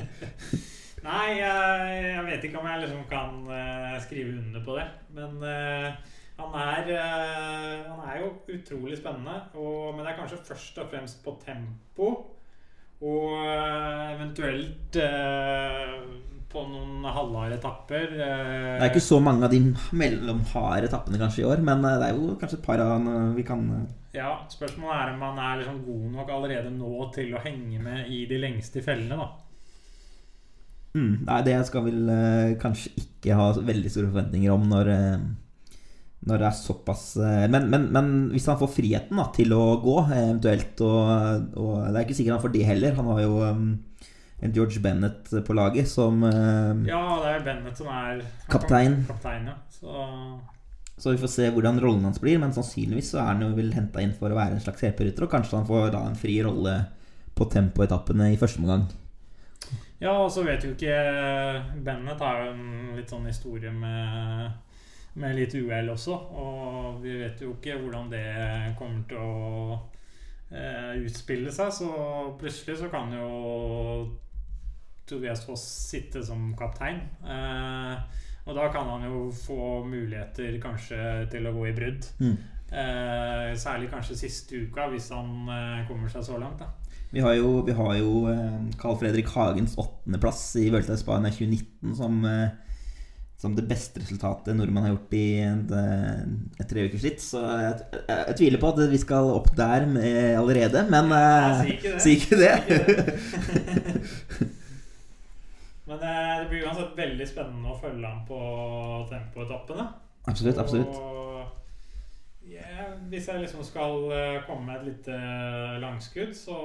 Nei, 1.08 1.28
jeg, 1.38 2.00
jeg 2.04 2.24
vet 2.26 2.42
ikke 2.44 2.60
om 2.60 2.66
jeg 2.68 2.82
liksom 2.82 3.06
kan 3.08 3.38
uh, 3.48 3.94
skrive 4.04 4.34
under 4.36 4.64
på 4.66 4.76
det. 4.76 4.84
Men 5.16 5.38
uh, 5.40 6.18
Han 6.40 6.58
er, 6.60 6.90
uh, 6.92 7.88
han 7.88 8.02
er 8.10 8.20
jo 8.20 8.28
utrolig 8.52 8.98
spennende, 8.98 9.38
og, 9.54 9.94
men 9.94 10.04
det 10.04 10.12
er 10.12 10.20
kanskje 10.20 10.42
først 10.50 10.78
og 10.80 10.92
fremst 10.92 11.24
på 11.24 11.34
tempo. 11.44 12.10
Og 13.00 13.32
eventuelt 14.12 14.96
på 16.50 16.62
noen 16.66 17.04
halvharde 17.06 17.56
etapper. 17.60 18.08
eh, 18.16 18.78
Det 18.78 18.84
er 18.84 18.90
ikke 18.90 19.04
så 19.06 19.20
mange 19.22 19.46
av 19.46 19.52
de 19.54 19.60
mellomharde 19.96 20.88
etappene 20.90 21.20
kanskje 21.20 21.44
i 21.44 21.48
år, 21.50 21.62
men 21.62 21.84
eh, 21.84 21.98
det 22.00 22.08
er 22.08 22.16
jo 22.18 22.36
kanskje 22.40 22.58
et 22.58 22.66
par 22.66 22.82
av 22.82 22.90
dem 22.96 23.34
vi 23.36 23.44
kan 23.46 23.62
eh, 23.76 23.84
Ja, 24.18 24.32
Spørsmålet 24.50 24.96
er 24.96 25.12
om 25.14 25.22
han 25.28 25.38
er 25.38 25.60
liksom 25.62 25.84
god 25.86 26.08
nok 26.16 26.32
allerede 26.34 26.72
nå 26.74 27.10
til 27.14 27.34
å 27.36 27.44
henge 27.44 27.78
med 27.84 28.10
i 28.10 28.24
de 28.30 28.40
lengste 28.42 28.82
fellene. 28.82 29.20
da 29.20 29.28
mm, 30.98 31.14
Nei, 31.28 31.42
det 31.46 31.60
skal 31.68 31.86
vel 31.86 32.10
eh, 32.16 32.56
kanskje 32.62 32.96
ikke 33.04 33.38
ha 33.38 33.52
veldig 33.54 33.92
store 33.94 34.10
forventninger 34.10 34.50
om 34.54 34.66
når 34.72 34.92
eh, 34.96 35.28
når 36.28 36.36
det 36.42 36.46
er 36.50 36.56
såpass 36.56 37.04
eh, 37.16 37.46
men, 37.48 37.70
men, 37.72 37.86
men 37.94 38.08
hvis 38.34 38.48
han 38.50 38.58
får 38.60 38.74
friheten 38.74 39.16
da, 39.16 39.28
til 39.32 39.54
å 39.56 39.62
gå, 39.80 39.94
eh, 40.10 40.26
eventuelt 40.26 40.82
og, 40.84 41.54
og 41.56 41.76
Det 41.86 41.94
er 41.94 42.02
ikke 42.04 42.16
sikkert 42.18 42.36
han 42.36 42.42
får 42.44 42.52
det 42.56 42.66
heller. 42.68 42.98
Han 42.98 43.08
har 43.14 43.22
jo 43.24 43.38
um, 43.46 43.70
en 44.40 44.52
George 44.56 44.80
Bennett 44.80 45.28
på 45.46 45.56
laget 45.56 45.88
som 45.88 46.22
eh, 46.24 46.86
Ja, 46.88 47.02
det 47.24 47.34
er 47.34 47.44
Bennett 47.44 47.76
som 47.78 47.90
er 47.92 48.22
Kaptein. 48.48 49.02
kaptein 49.08 49.50
ja. 49.50 49.56
Så 49.70 50.40
Så 51.00 51.12
vi 51.14 51.20
får 51.22 51.32
se 51.32 51.50
hvordan 51.50 51.80
rollen 51.80 52.04
hans 52.04 52.20
blir, 52.20 52.38
men 52.40 52.52
sannsynligvis 52.52 53.12
så 53.14 53.20
er 53.22 53.30
han 53.34 53.44
jo 53.44 53.52
vel 53.56 53.72
henta 53.72 54.02
inn 54.04 54.12
for 54.16 54.32
å 54.32 54.36
være 54.36 54.56
en 54.58 54.64
slags 54.64 54.82
hjelperytter, 54.84 55.24
og 55.24 55.30
kanskje 55.32 55.56
han 55.56 55.68
får 55.68 55.92
da 55.94 56.02
en 56.08 56.18
fri 56.18 56.38
rolle 56.44 56.74
på 57.36 57.46
tempoetappene 57.48 58.32
i 58.34 58.36
første 58.40 58.60
omgang. 58.60 58.84
Ja, 60.00 60.12
og 60.24 60.30
så 60.32 60.42
vet 60.44 60.64
jo 60.64 60.72
ikke 60.74 60.96
Bennett 61.84 62.20
har 62.24 62.44
jo 62.44 62.52
en 62.54 62.96
litt 62.96 63.08
sånn 63.12 63.26
historie 63.28 63.72
med, 63.72 64.50
med 65.20 65.36
litt 65.36 65.56
uhell 65.56 65.88
også. 65.92 66.16
Og 66.40 67.00
vi 67.04 67.16
vet 67.20 67.40
jo 67.44 67.54
ikke 67.56 67.76
hvordan 67.80 68.08
det 68.12 68.24
kommer 68.78 69.04
til 69.08 69.20
å 69.20 69.78
eh, 70.52 70.94
utspille 71.04 71.52
seg. 71.52 71.72
Så 71.76 71.90
plutselig 72.40 72.78
så 72.80 72.88
kan 72.92 73.12
jo 73.12 73.28
Tobias 75.10 75.44
Foss 75.46 75.66
sitte 75.90 76.22
som 76.24 76.52
kaptein. 76.58 77.00
Eh, 77.26 77.96
og 78.48 78.56
da 78.56 78.70
kan 78.72 78.88
han 78.88 79.02
jo 79.06 79.30
få 79.34 79.84
muligheter 79.86 80.58
kanskje 80.62 81.26
til 81.32 81.46
å 81.46 81.52
gå 81.54 81.66
i 81.68 81.74
brudd. 81.76 82.04
Mm. 82.22 82.36
Eh, 82.70 83.56
særlig 83.58 83.90
kanskje 83.90 84.16
siste 84.18 84.56
uka, 84.64 84.88
hvis 84.92 85.10
han 85.14 85.28
eh, 85.50 85.86
kommer 85.88 86.08
seg 86.12 86.22
så 86.26 86.38
langt. 86.38 86.58
da 86.62 86.66
Vi 87.10 87.20
har 87.24 87.34
jo, 87.34 87.62
vi 87.66 87.72
har 87.74 87.94
jo 87.98 88.28
eh, 88.30 88.60
Carl 88.78 88.96
Fredrik 89.00 89.28
Hagens 89.34 89.74
åttendeplass 89.78 90.56
i 90.62 90.70
Vuelta 90.70 90.92
i 90.94 90.98
Spania 91.00 91.30
2019 91.34 91.96
som, 91.98 92.24
eh, 92.24 92.48
som 93.40 93.56
det 93.56 93.64
beste 93.66 94.00
resultatet 94.04 94.54
nordmann 94.54 94.84
har 94.86 94.92
gjort 94.94 95.14
i 95.18 95.40
et, 95.42 95.70
eh, 95.82 96.20
et 96.62 96.68
tre 96.70 96.80
ukers 96.86 97.04
ritt. 97.08 97.20
Så 97.24 97.38
jeg, 97.42 97.74
jeg, 97.98 98.20
jeg 98.30 98.36
tviler 98.42 98.60
på 98.62 98.70
at 98.70 98.78
vi 98.94 99.00
skal 99.02 99.24
opp 99.34 99.50
der 99.58 99.80
med, 99.90 100.38
allerede, 100.38 100.80
men 100.94 101.06
eh, 101.18 101.60
si 101.60 101.68
ikke 101.74 101.92
det. 101.92 102.00
si 102.06 102.10
ikke 102.20 102.36
det. 102.46 102.54
det 106.40 106.50
blir 106.50 106.66
uansett 106.66 106.96
veldig 106.98 107.28
spennende 107.28 107.72
å 107.72 107.78
følge 107.80 108.08
ham 108.08 108.24
på 108.28 108.40
tempoetappene. 109.12 109.86
absolutt, 110.30 110.58
absolutt. 110.58 111.00
Ja, 112.50 112.88
hvis 113.12 113.28
jeg 113.28 113.44
liksom 113.44 113.62
skal 113.62 114.08
eh, 114.10 114.40
komme 114.46 114.66
med 114.66 114.80
et 114.80 114.88
lite 114.88 115.16
langskudd, 115.82 116.32
så 116.34 116.56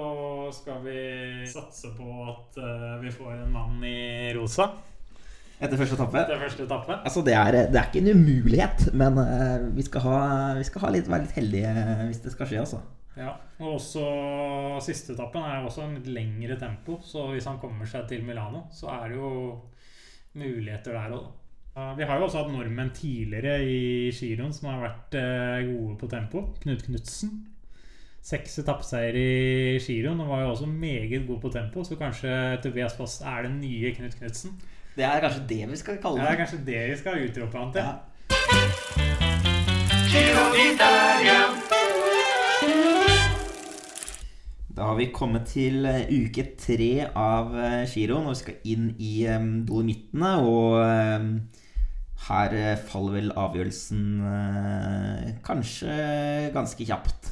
skal 0.55 0.81
vi 0.85 0.97
satse 1.49 1.91
på 1.97 2.07
at 2.31 2.57
eh, 2.57 2.95
vi 3.03 3.13
får 3.13 3.35
en 3.35 3.53
mann 3.53 3.83
i 3.85 4.33
rosa 4.35 4.71
Etter 5.55 5.79
første 5.79 5.95
etappe. 5.95 6.19
etter 6.19 6.41
første 6.41 6.65
etappe. 6.65 6.97
Altså, 7.07 7.21
det 7.23 7.35
er, 7.38 7.59
det 7.71 7.79
er 7.79 7.85
ikke 7.88 8.01
en 8.01 8.17
umulighet, 8.17 8.89
men 8.97 9.21
eh, 9.21 9.67
vi 9.77 9.85
skal, 9.88 10.03
ha, 10.03 10.17
vi 10.57 10.65
skal 10.67 10.83
ha 10.83 10.91
litt, 10.97 11.07
være 11.11 11.27
litt 11.27 11.38
heldige 11.38 11.71
hvis 12.09 12.23
det 12.25 12.33
skal 12.33 12.49
skje, 12.49 12.63
altså. 12.65 12.81
Ja, 13.15 13.32
og 13.63 13.78
også 13.78 14.04
siste 14.84 15.13
etappen 15.15 15.43
er 15.47 15.63
også 15.63 15.86
en 15.86 15.95
litt 15.95 16.10
lengre 16.12 16.58
tempo, 16.60 16.99
så 17.04 17.30
hvis 17.32 17.47
han 17.47 17.62
kommer 17.62 17.88
seg 17.88 18.10
til 18.10 18.25
Milano, 18.28 18.65
så 18.75 18.91
er 18.91 19.13
det 19.13 19.19
jo 19.21 19.32
muligheter 20.36 20.97
der 20.97 21.15
òg. 21.15 21.25
Vi 21.97 22.08
har 22.08 22.19
jo 22.19 22.28
også 22.28 22.39
hatt 22.43 22.51
nordmenn 22.54 22.93
tidligere 22.95 23.58
i 23.67 24.12
giroen 24.15 24.54
som 24.56 24.69
har 24.71 24.80
vært 24.84 25.17
eh, 25.19 25.65
gode 25.67 25.97
på 25.99 26.08
tempo. 26.12 26.43
Knut 26.63 26.86
Knutsen. 26.88 27.34
Seks 28.25 28.56
etappeseier 28.63 29.15
i 29.19 29.75
giroen 29.84 30.23
og 30.23 30.32
var 30.32 30.45
jo 30.45 30.54
også 30.54 30.69
meget 30.71 31.28
god 31.28 31.41
på 31.43 31.51
tempo, 31.51 31.84
så 31.84 31.99
kanskje 31.99 32.32
Tobias 32.63 32.95
Foss 32.95 33.19
er 33.21 33.43
den 33.47 33.60
nye 33.63 33.91
Knut 33.95 34.15
Knutsen. 34.19 34.56
Det 34.95 35.04
er 35.04 35.19
kanskje 35.23 35.43
det 35.51 35.63
vi 35.71 35.75
skal 35.84 35.99
kalle 35.99 36.23
Ja, 36.23 36.32
det 36.32 36.34
er 36.34 36.41
kanskje 36.45 36.63
det 36.71 36.82
vi 36.93 36.97
skal 37.04 37.28
utrope 37.28 37.58
han 37.60 37.75
til. 37.75 37.84
Ja. 37.84 37.95
Da 44.75 44.89
har 44.89 44.97
vi 44.99 45.11
kommet 45.15 45.47
til 45.47 45.85
eh, 45.88 46.09
uke 46.11 46.49
tre 46.59 47.07
av 47.07 47.53
eh, 47.55 47.85
giroen, 47.88 48.27
og 48.27 48.35
vi 48.35 48.41
skal 48.41 48.65
inn 48.67 48.89
i 48.99 49.13
um, 49.31 49.61
Dolomittene. 49.67 50.33
Og 50.43 50.81
her 52.25 52.55
eh, 52.57 52.77
faller 52.89 53.17
vel 53.19 53.33
avgjørelsen 53.38 54.03
eh, 54.25 55.33
kanskje 55.45 55.95
ganske 56.55 56.88
kjapt. 56.88 57.31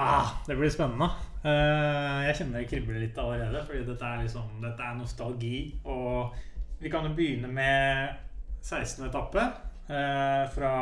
Ah, 0.00 0.38
det 0.46 0.56
blir 0.56 0.72
spennende. 0.72 1.10
Eh, 1.44 2.20
jeg 2.26 2.38
kjenner 2.38 2.60
det 2.60 2.70
kribler 2.70 3.02
litt 3.02 3.18
allerede, 3.20 3.64
fordi 3.66 3.84
dette 3.88 4.06
er, 4.06 4.22
liksom, 4.24 4.54
dette 4.62 4.86
er 4.86 4.96
nostalgi. 4.96 5.56
Og 5.84 6.32
vi 6.80 6.92
kan 6.92 7.06
jo 7.06 7.14
begynne 7.16 7.50
med 7.52 8.16
16. 8.62 9.04
etappe. 9.10 9.44
Eh, 9.90 10.50
fra 10.54 10.72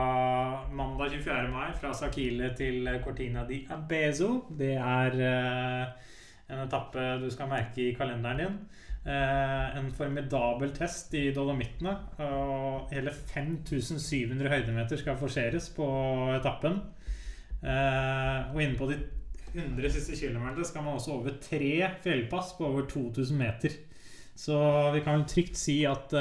mandag 0.72 1.10
24. 1.10 1.48
mai 1.48 1.72
fra 1.80 1.94
Sakile 1.94 2.50
til 2.56 2.88
Cortina 3.04 3.44
di 3.48 3.62
Abezo. 3.70 4.44
Det 4.58 4.74
er 4.76 5.16
eh, 5.24 6.12
en 6.52 6.60
etappe 6.64 7.16
du 7.22 7.28
skal 7.32 7.48
merke 7.50 7.86
i 7.86 7.94
kalenderen 7.96 8.42
din. 8.42 8.58
Eh, 9.08 9.78
en 9.78 9.90
formidabel 9.96 10.74
test 10.76 11.14
i 11.16 11.30
Dolomittene. 11.32 11.96
Og 12.26 12.92
hele 12.92 13.14
5700 13.14 14.52
høydemeter 14.52 15.00
skal 15.00 15.18
forseres 15.20 15.70
på 15.76 15.88
etappen. 16.36 16.80
Og 17.58 18.60
inne 18.62 18.78
på 18.78 18.86
de 18.86 19.00
100 19.48 19.90
siste 19.90 20.14
kilometerne 20.14 20.66
skal 20.68 20.84
man 20.84 21.00
også 21.00 21.16
over 21.16 21.34
tre 21.42 21.88
fjellpass 22.04 22.52
på 22.58 22.68
over 22.68 22.86
2000 22.86 23.38
meter. 23.38 23.74
Så 24.38 24.54
vi 24.94 25.00
kan 25.02 25.26
trygt 25.26 25.58
si 25.58 25.80
at 25.88 26.14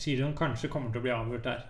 giroen 0.00 0.32
kanskje 0.38 0.72
kommer 0.72 0.88
til 0.88 1.02
å 1.02 1.04
bli 1.04 1.12
avgjort 1.18 1.48
der. 1.50 1.64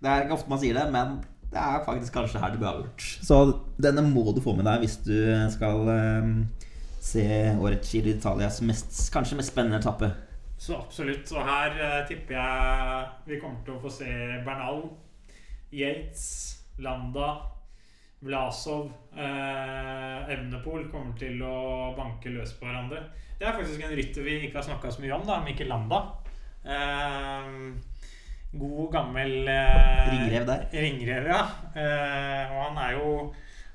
Det 0.00 0.08
er 0.08 0.24
ikke 0.24 0.38
ofte 0.38 0.52
man 0.52 0.60
sier 0.62 0.76
det, 0.78 0.86
men 0.94 1.18
det 1.50 1.60
er 1.60 1.84
faktisk 1.84 2.14
kanskje 2.14 2.40
her 2.40 2.52
det 2.54 2.60
blir 2.62 2.70
avgjort. 2.70 3.06
Så 3.26 3.40
denne 3.82 4.04
må 4.06 4.30
du 4.32 4.40
få 4.42 4.54
med 4.56 4.68
deg 4.68 4.84
hvis 4.84 4.96
du 5.04 5.16
skal 5.52 5.88
em, 5.92 6.34
se 7.02 7.24
årets 7.58 7.92
Giro 7.92 8.12
Italias 8.14 8.60
mest, 8.64 8.92
kanskje 9.12 9.40
mest 9.40 9.52
spennende 9.52 9.80
etappe. 9.82 10.12
Så 10.60 10.76
absolutt. 10.76 11.30
Og 11.32 11.46
her 11.48 11.76
eh, 11.80 12.00
tipper 12.08 12.36
jeg 12.36 13.06
vi 13.26 13.40
kommer 13.40 13.64
til 13.64 13.76
å 13.76 13.82
få 13.82 13.92
se 13.92 14.10
Bernal, 14.46 14.84
Yates, 15.72 16.26
Landa, 16.84 17.32
Vlasov, 18.20 18.90
eh, 19.16 20.32
Evnepol 20.36 20.86
kommer 20.92 21.16
til 21.18 21.40
å 21.44 21.92
banke 21.96 22.32
løs 22.34 22.52
på 22.58 22.68
hverandre. 22.68 23.06
Det 23.40 23.48
er 23.48 23.56
faktisk 23.56 23.84
en 23.84 23.96
rytter 23.96 24.26
vi 24.26 24.36
ikke 24.46 24.60
har 24.60 24.68
snakka 24.68 24.92
så 24.92 25.02
mye 25.02 25.16
om, 25.16 25.24
da, 25.28 25.40
Mikkel 25.44 25.72
Landa. 25.72 26.02
Eh, 26.60 27.56
god, 28.52 28.88
gammel 28.92 29.48
eh, 29.48 30.10
Ringrev 30.10 30.48
der. 30.48 30.66
Ringrev, 30.74 31.30
ja. 31.30 31.44
Eh, 31.74 32.50
og 32.50 32.64
han 32.66 32.82
er 32.86 32.98
jo 32.98 33.12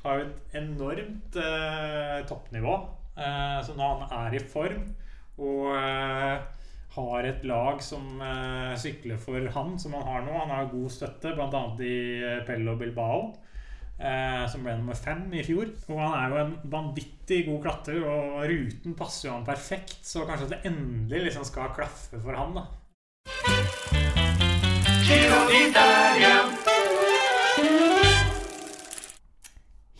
har 0.05 0.19
jo 0.19 0.25
et 0.27 0.59
enormt 0.59 1.39
eh, 1.41 2.19
toppnivå. 2.29 2.75
Eh, 3.15 3.57
så 3.65 3.73
når 3.77 4.03
han 4.03 4.19
er 4.25 4.37
i 4.37 4.43
form 4.43 4.83
og 5.35 5.71
eh, 5.75 6.43
har 6.95 7.27
et 7.27 7.41
lag 7.47 7.81
som 7.83 8.21
eh, 8.23 8.75
sykler 8.79 9.19
for 9.19 9.49
han, 9.55 9.73
som 9.79 9.97
han 9.97 10.05
har 10.07 10.21
nå 10.23 10.37
Han 10.37 10.53
har 10.53 10.69
god 10.71 10.93
støtte, 10.93 11.33
bl.a. 11.35 11.63
i 11.83 11.97
Pello 12.47 12.77
Bilbao. 12.79 13.33
Eh, 13.95 14.43
som 14.51 14.63
ble 14.63 14.75
nummer 14.75 14.97
fem 14.99 15.23
i 15.35 15.43
fjor. 15.47 15.71
Og 15.89 15.99
han 15.99 16.15
er 16.19 16.31
jo 16.31 16.41
en 16.43 16.55
vanvittig 16.71 17.45
god 17.49 17.61
klatrer, 17.67 18.01
og 18.03 18.41
ruten 18.51 18.95
passer 18.99 19.29
jo 19.29 19.37
han 19.37 19.47
perfekt. 19.47 19.99
Så 20.03 20.27
kanskje 20.27 20.51
det 20.53 20.63
endelig 20.71 21.29
liksom 21.29 21.47
skal 21.47 21.71
klaffe 21.75 22.19
for 22.19 22.35
han, 22.35 22.59
da. 22.59 22.67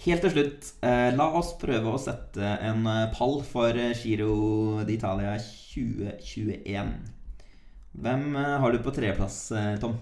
Helt 0.05 0.21
til 0.21 0.31
slutt, 0.33 0.67
eh, 0.85 1.11
la 1.17 1.25
oss 1.37 1.51
prøve 1.61 1.91
å 1.93 1.99
sette 2.01 2.41
en 2.65 2.85
eh, 2.89 3.11
pall 3.13 3.39
for 3.45 3.73
eh, 3.73 3.93
Giro 3.97 4.81
d'Italia 4.85 5.35
2021. 5.41 6.91
Hvem 8.01 8.23
eh, 8.37 8.55
har 8.61 8.73
du 8.73 8.79
på 8.85 8.93
tredjeplass, 8.93 9.39
Tom? 9.81 9.97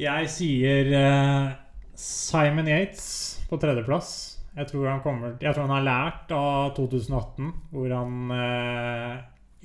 Jeg 0.00 0.28
sier 0.32 0.92
eh, 0.96 1.54
Simon 1.96 2.68
Yates 2.68 3.06
på 3.48 3.56
tredjeplass. 3.60 4.10
Jeg 4.56 4.68
tror, 4.72 4.88
han 4.88 5.00
kommer, 5.04 5.36
jeg 5.40 5.52
tror 5.52 5.66
han 5.68 5.76
har 5.78 5.88
lært 5.88 6.36
av 6.36 6.74
2018, 6.76 7.52
hvor 7.72 7.96
han 7.96 8.36
eh, 8.36 9.16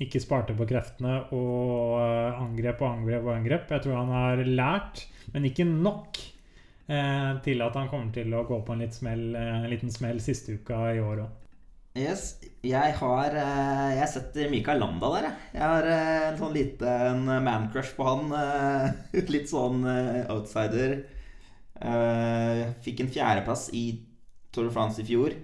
ikke 0.04 0.20
sparte 0.22 0.54
på 0.56 0.66
kreftene 0.68 1.18
og 1.34 1.98
eh, 2.02 2.40
angrep 2.42 2.82
og 2.82 2.88
angrep 2.90 3.26
og 3.28 3.34
angrep. 3.36 3.70
Jeg 3.74 3.84
tror 3.84 3.98
han 4.00 4.12
har 4.14 4.42
lært, 4.46 5.04
men 5.34 5.46
ikke 5.48 5.66
nok, 5.68 6.18
eh, 6.88 7.30
til 7.44 7.64
at 7.64 7.78
han 7.78 7.90
kommer 7.92 8.12
til 8.14 8.34
å 8.34 8.44
gå 8.48 8.58
på 8.66 8.76
en, 8.76 8.84
smell, 8.94 9.30
eh, 9.38 9.54
en 9.62 9.70
liten 9.72 9.92
smell 9.92 10.20
siste 10.24 10.58
uka 10.58 10.82
i 10.96 11.00
år 11.02 11.24
òg. 11.26 11.38
Yes, 11.92 12.38
jeg 12.64 12.94
har 12.96 13.34
eh, 13.36 13.88
Jeg 13.98 14.08
setter 14.08 14.48
Mikael 14.48 14.80
Landa 14.80 15.10
der, 15.12 15.26
jeg. 15.28 15.48
Jeg 15.58 15.66
har 15.74 15.88
en 15.92 16.38
sånn 16.40 16.54
liten 16.56 17.26
man-crush 17.44 17.92
på 17.98 18.06
han. 18.06 18.32
Litt 19.34 19.50
sånn 19.52 19.84
outsider. 20.32 21.02
Fikk 22.86 23.02
en 23.02 23.12
fjerdeplass 23.12 23.66
i 23.76 23.84
Tour 24.52 24.68
de 24.68 24.72
France 24.72 25.02
i 25.02 25.08
fjor. 25.08 25.36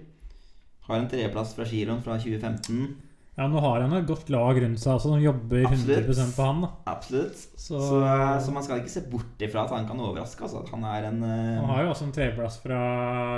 Har 0.89 0.97
en 0.97 1.09
tredjeplass 1.11 1.53
fra 1.53 1.67
Giron 1.69 2.01
fra 2.01 2.17
2015. 2.17 3.08
Ja, 3.39 3.45
nå 3.47 3.61
har 3.63 3.79
han 3.79 3.93
et 3.95 4.07
godt 4.09 4.27
lag 4.33 4.57
rundt 4.59 4.81
seg 4.81 4.97
altså, 4.97 5.13
som 5.13 5.21
jobber 5.23 5.61
Absolutt. 5.69 6.09
100% 6.09 6.33
på 6.35 6.47
han. 6.49 6.57
da 6.65 6.69
Absolutt. 6.91 7.37
Så, 7.55 7.77
Så, 7.79 8.01
eh, 8.03 8.33
så 8.43 8.51
man 8.51 8.65
skal 8.65 8.81
ikke 8.81 8.91
se 8.91 9.03
bort 9.07 9.45
ifra 9.45 9.63
at 9.63 9.71
han 9.77 9.87
kan 9.87 10.01
overraske. 10.03 10.43
Altså. 10.43 10.65
At 10.65 10.73
han 10.75 10.83
er 10.83 11.07
en 11.07 11.23
Uh, 11.23 11.61
Han 11.61 11.69
har 11.71 11.85
jo 11.85 11.93
også 11.93 12.09
en 12.09 12.11
tredjeplass 12.15 12.59
fra 12.63 12.81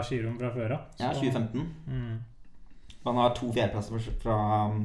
skirom 0.08 0.40
fra 0.40 0.50
før 0.56 0.74
av. 0.78 0.90
Ja, 0.98 1.14
2015. 1.14 1.70
Mm. 1.86 2.18
Han 3.06 3.22
har 3.22 3.38
to 3.38 3.52
fjerdeplasser 3.54 4.18
fra, 4.24 4.40
um, 4.72 4.82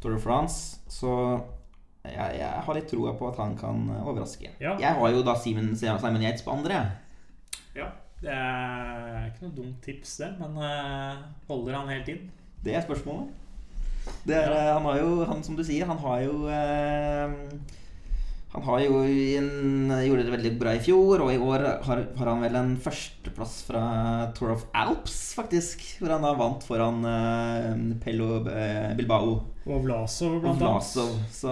Tour 0.00 0.16
de 0.16 0.20
France, 0.20 0.80
så 0.88 1.12
jeg, 2.04 2.36
jeg 2.38 2.64
har 2.66 2.76
litt 2.76 2.88
troa 2.88 3.14
på 3.18 3.28
at 3.28 3.38
han 3.42 3.56
kan 3.60 3.86
uh, 3.90 4.02
overraske. 4.08 4.52
Ja. 4.60 4.76
Jeg 4.80 4.96
har 4.96 5.12
jo 5.12 5.24
da 5.26 5.36
Simon, 5.40 5.72
Simon 5.76 6.22
Yates 6.22 6.44
på 6.46 6.56
andre. 6.56 6.80
Ja, 7.76 7.90
det 8.22 8.32
er 8.32 9.26
ikke 9.28 9.48
noe 9.48 9.56
dumt 9.56 9.80
tips, 9.84 10.16
det. 10.22 10.32
Men 10.40 10.56
uh, 10.60 11.26
holder 11.48 11.82
han 11.82 11.92
helt 11.92 12.14
inn? 12.14 12.30
Det 12.64 12.76
er 12.76 12.84
spørsmålet. 12.84 13.34
Det 14.26 14.36
er, 14.36 14.50
Ja. 14.50 14.74
Han 14.74 14.86
har 14.88 15.00
jo, 15.00 15.24
han, 15.24 15.42
som 15.44 15.56
du 15.56 15.64
sier, 15.66 15.86
han 15.86 15.98
har 16.02 16.20
jo 16.24 16.46
eh, 16.50 17.34
Han 18.56 18.64
har 18.66 18.80
jo 18.86 19.02
en, 19.04 19.90
gjorde 20.06 20.24
det 20.24 20.32
veldig 20.32 20.52
bra 20.58 20.72
i 20.74 20.80
fjor, 20.80 21.20
og 21.26 21.32
i 21.34 21.38
år 21.38 21.66
har, 21.84 22.02
har 22.16 22.30
han 22.30 22.44
vel 22.46 22.56
en 22.56 22.72
førsteplass 22.80 23.58
fra 23.68 23.82
Tour 24.38 24.54
of 24.54 24.64
Alps, 24.72 25.34
faktisk. 25.36 25.84
Hvor 26.00 26.14
han 26.14 26.24
da 26.24 26.32
vant 26.38 26.64
foran 26.64 27.04
uh, 27.04 27.98
Pello 28.00 28.40
uh, 28.46 28.94
Bilbao 28.96 29.34
Og 29.66 29.84
Vlasov, 29.84 30.40
blant 30.40 30.62
annet. 30.62 31.44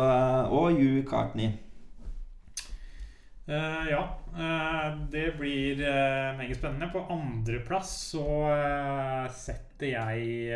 Og 0.49 0.81
Hugh 0.81 1.05
Cartney. 1.11 1.53
Uh, 3.45 3.85
ja, 3.91 4.05
Uh, 4.35 4.97
det 5.13 5.37
blir 5.39 5.79
uh, 5.79 6.37
meget 6.37 6.57
spennende. 6.57 6.89
På 6.91 7.05
andreplass 7.07 7.93
så 8.11 8.25
setter 9.31 9.93
jeg 9.93 10.49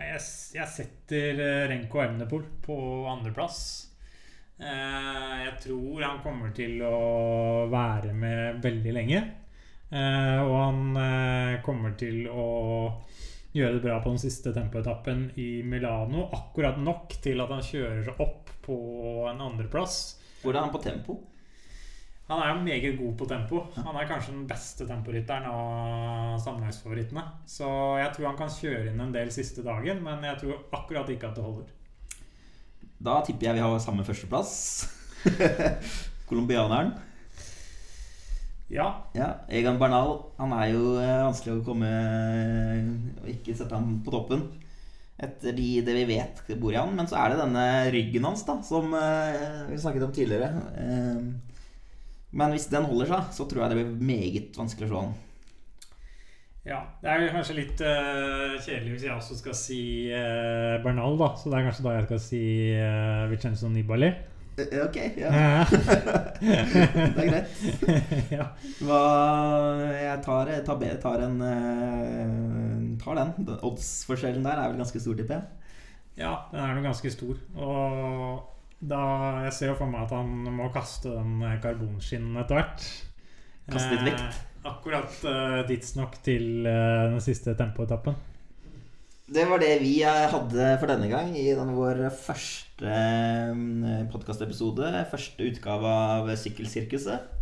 jeg, 0.00 0.24
jeg 0.56 0.72
setter 0.74 1.42
uh, 1.44 1.68
Renko 1.70 2.02
Emnepol 2.04 2.46
på 2.64 2.76
andreplass. 3.10 3.60
Uh, 4.60 5.36
jeg 5.46 5.54
tror 5.66 6.06
han 6.06 6.24
kommer 6.24 6.56
til 6.56 6.80
å 6.84 7.68
være 7.72 8.16
med 8.16 8.64
veldig 8.64 8.96
lenge. 8.96 9.22
Eh, 9.90 10.40
og 10.46 10.52
han 10.54 10.82
eh, 11.02 11.56
kommer 11.66 11.96
til 11.98 12.28
å 12.30 12.44
gjøre 13.50 13.74
det 13.76 13.82
bra 13.82 13.96
på 13.98 14.12
den 14.12 14.22
siste 14.22 14.52
tempoetappen 14.54 15.24
i 15.42 15.64
Milano. 15.66 16.28
Akkurat 16.36 16.78
nok 16.78 17.16
til 17.22 17.42
at 17.42 17.50
han 17.50 17.64
kjører 17.66 18.04
seg 18.06 18.22
opp 18.22 18.52
på 18.62 18.76
en 19.30 19.42
andreplass. 19.48 19.98
Hvordan 20.44 20.60
er 20.60 20.68
han 20.68 20.76
på 20.76 20.82
tempo? 20.84 21.18
Han 22.30 22.38
er 22.38 22.52
jo 22.52 22.62
meget 22.62 22.92
god 22.94 23.14
på 23.18 23.26
tempo. 23.26 23.60
Han 23.74 23.96
er 23.98 24.06
kanskje 24.06 24.36
den 24.36 24.46
beste 24.46 24.86
temporytteren 24.86 25.48
av 25.50 26.36
sammenlagsfavorittene. 26.38 27.24
Så 27.42 27.66
jeg 27.98 28.12
tror 28.14 28.28
han 28.28 28.38
kan 28.38 28.52
kjøre 28.54 28.84
inn 28.92 29.02
en 29.02 29.14
del 29.14 29.32
siste 29.34 29.64
dagen, 29.66 29.98
men 30.06 30.22
jeg 30.28 30.38
tror 30.38 30.60
akkurat 30.78 31.10
ikke 31.10 31.26
at 31.26 31.40
det 31.40 31.46
holder. 31.48 31.72
Da 33.02 33.18
tipper 33.26 33.48
jeg 33.48 33.58
vi 33.58 33.64
har 33.66 33.82
samme 33.82 34.06
førsteplass. 34.06 34.54
Colombianeren. 36.30 36.94
Ja, 38.70 38.86
Ja, 39.18 39.32
Egan 39.50 39.80
Bernal. 39.82 40.20
Han 40.38 40.54
er 40.54 40.70
jo 40.70 40.94
eh, 41.02 41.24
vanskelig 41.26 41.56
å 41.56 41.64
komme 41.66 41.88
Og 43.24 43.30
ikke 43.32 43.56
sette 43.58 43.74
ham 43.74 43.96
på 44.06 44.14
toppen. 44.14 44.46
Etter 45.18 45.56
de, 45.56 45.80
det 45.82 45.98
vi 45.98 46.06
vet 46.14 46.44
bor 46.62 46.70
i 46.70 46.78
han. 46.78 46.94
Men 46.94 47.10
så 47.10 47.18
er 47.18 47.34
det 47.34 47.42
denne 47.42 47.64
ryggen 47.90 48.30
hans, 48.30 48.46
da, 48.46 48.60
som 48.62 48.94
eh, 48.94 49.64
vi 49.72 49.82
snakket 49.82 50.06
om 50.06 50.14
tidligere. 50.14 50.52
Eh, 52.30 52.38
men 52.38 52.54
hvis 52.54 52.70
den 52.70 52.86
holder 52.86 53.10
seg, 53.10 53.34
så 53.34 53.48
tror 53.50 53.64
jeg 53.64 53.72
det 53.72 53.80
blir 53.80 54.08
meget 54.12 54.56
vanskelig 54.58 54.88
å 54.88 54.92
slå 54.94 55.02
den 55.08 55.18
ja. 56.70 56.78
Det 57.00 57.08
er 57.08 57.30
kanskje 57.32 57.54
litt 57.56 57.80
uh, 57.80 58.52
kjedelig 58.60 58.90
hvis 58.92 59.04
jeg 59.06 59.14
også 59.14 59.38
skal 59.38 59.54
si 59.56 59.78
uh, 60.12 60.76
Bernal, 60.84 61.16
da. 61.18 61.30
Så 61.40 61.48
det 61.48 61.56
er 61.56 61.64
kanskje 61.70 61.86
da 61.86 61.94
jeg 61.96 62.04
skal 62.04 62.20
si 62.20 62.42
uh, 62.76 63.22
Vicenzo 63.32 63.70
Nibali. 63.72 64.10
Eh, 64.60 64.84
Ok, 64.84 64.96
ja. 65.16 65.30
det 66.40 67.22
er 67.22 67.30
greit. 67.30 67.48
ja. 68.36 68.46
Hva 68.84 69.00
Jeg 69.94 70.20
tar, 70.26 70.52
tar, 70.66 70.84
tar 71.02 71.24
en 71.26 71.40
eh, 71.48 73.00
Tar 73.00 73.20
den. 73.20 73.32
Den 73.46 73.64
Oddsforskjellen 73.64 74.44
der 74.44 74.60
er 74.60 74.72
vel 74.72 74.80
ganske 74.82 75.00
stor, 75.00 75.16
tipper 75.16 75.38
jeg. 75.38 75.44
ja, 76.20 76.34
den 76.52 76.60
er 76.60 76.74
nok 76.76 76.90
ganske 76.90 77.12
stor. 77.14 77.38
Og 77.56 78.42
da 78.80 79.00
Jeg 79.46 79.52
ser 79.56 79.72
jo 79.72 79.78
for 79.78 79.90
meg 79.92 80.06
at 80.06 80.14
han 80.16 80.30
må 80.56 80.70
kaste 80.72 81.12
den 81.12 81.42
karbonskinnen 81.60 82.38
etter 82.40 82.60
hvert. 82.60 82.86
Kaste 83.70 83.98
litt 83.98 84.08
vekt. 84.08 84.24
Eh, 84.24 84.46
akkurat 84.70 85.22
eh, 85.28 85.60
tidsnok 85.68 86.16
til 86.24 86.66
eh, 86.68 87.06
den 87.12 87.20
siste 87.24 87.54
tempoetappen. 87.58 88.16
Det 89.30 89.44
var 89.46 89.60
det 89.62 89.76
vi 89.82 90.00
eh, 90.02 90.26
hadde 90.32 90.70
for 90.80 90.90
denne 90.90 91.10
gang 91.12 91.34
i 91.38 91.50
denne 91.52 91.76
vår 91.76 92.06
første 92.16 92.96
podkastepisode. 94.10 94.90
Første 95.12 95.50
utgave 95.52 95.92
av 96.16 96.32
Sykkelsirkuset. 96.40 97.36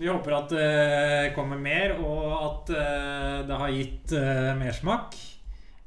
Vi 0.00 0.08
håper 0.10 0.34
at 0.34 0.50
det 0.50 1.32
kommer 1.36 1.60
mer, 1.60 1.94
og 2.02 2.32
at 2.34 2.74
eh, 2.74 3.38
det 3.46 3.60
har 3.62 3.76
gitt 3.78 4.16
mersmak. 4.58 5.14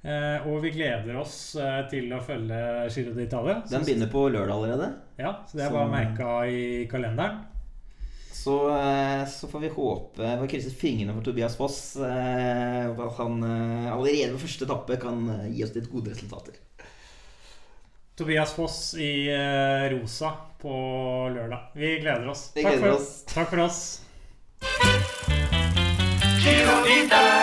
Eh, 0.06 0.44
og 0.46 0.60
vi 0.62 0.70
gleder 0.76 1.16
oss 1.18 1.56
eh, 1.58 1.80
til 1.90 2.12
å 2.14 2.20
følge 2.22 2.58
Giro 2.94 3.14
d'Italia. 3.16 3.56
Den 3.72 3.82
begynner 3.88 4.10
på 4.12 4.28
lørdag 4.30 4.54
allerede. 4.54 4.90
Ja, 5.18 5.32
så 5.50 5.58
det 5.58 5.64
er 5.66 5.70
Så- 5.72 5.74
bare 5.80 5.90
merka 5.90 6.34
i 6.46 6.86
kalenderen. 6.92 7.40
Så, 8.36 8.70
eh, 8.70 9.24
så 9.26 9.48
får 9.50 9.60
vi 9.64 9.70
håpe 9.74 10.28
Vi 10.42 10.48
krysset 10.52 10.76
fingrene 10.78 11.14
for 11.16 11.24
Tobias 11.26 11.56
Foss. 11.58 11.96
eh, 11.96 12.86
At 12.92 13.18
han 13.18 13.42
eh, 13.42 13.92
allerede 13.96 14.36
på 14.36 14.44
første 14.46 14.66
etappe 14.68 15.00
kan 15.02 15.26
eh, 15.40 15.50
gi 15.56 15.64
oss 15.66 15.74
litt 15.74 15.90
gode 15.92 16.12
resultater. 16.14 16.54
Tobias 18.16 18.54
Foss 18.54 18.94
i 19.02 19.28
eh, 19.34 19.90
rosa 19.96 20.30
på 20.62 20.70
lørdag. 21.34 21.72
Vi 21.74 21.98
gleder 22.00 22.30
oss. 22.30 22.52
Vi 22.56 22.62
Takk 22.62 22.78
for, 22.80 22.90
oss. 23.00 23.24
takk 23.34 23.50
for 23.50 23.60
oss. 23.66 23.82
Giro 26.46 26.78
d'Italia. 26.86 27.35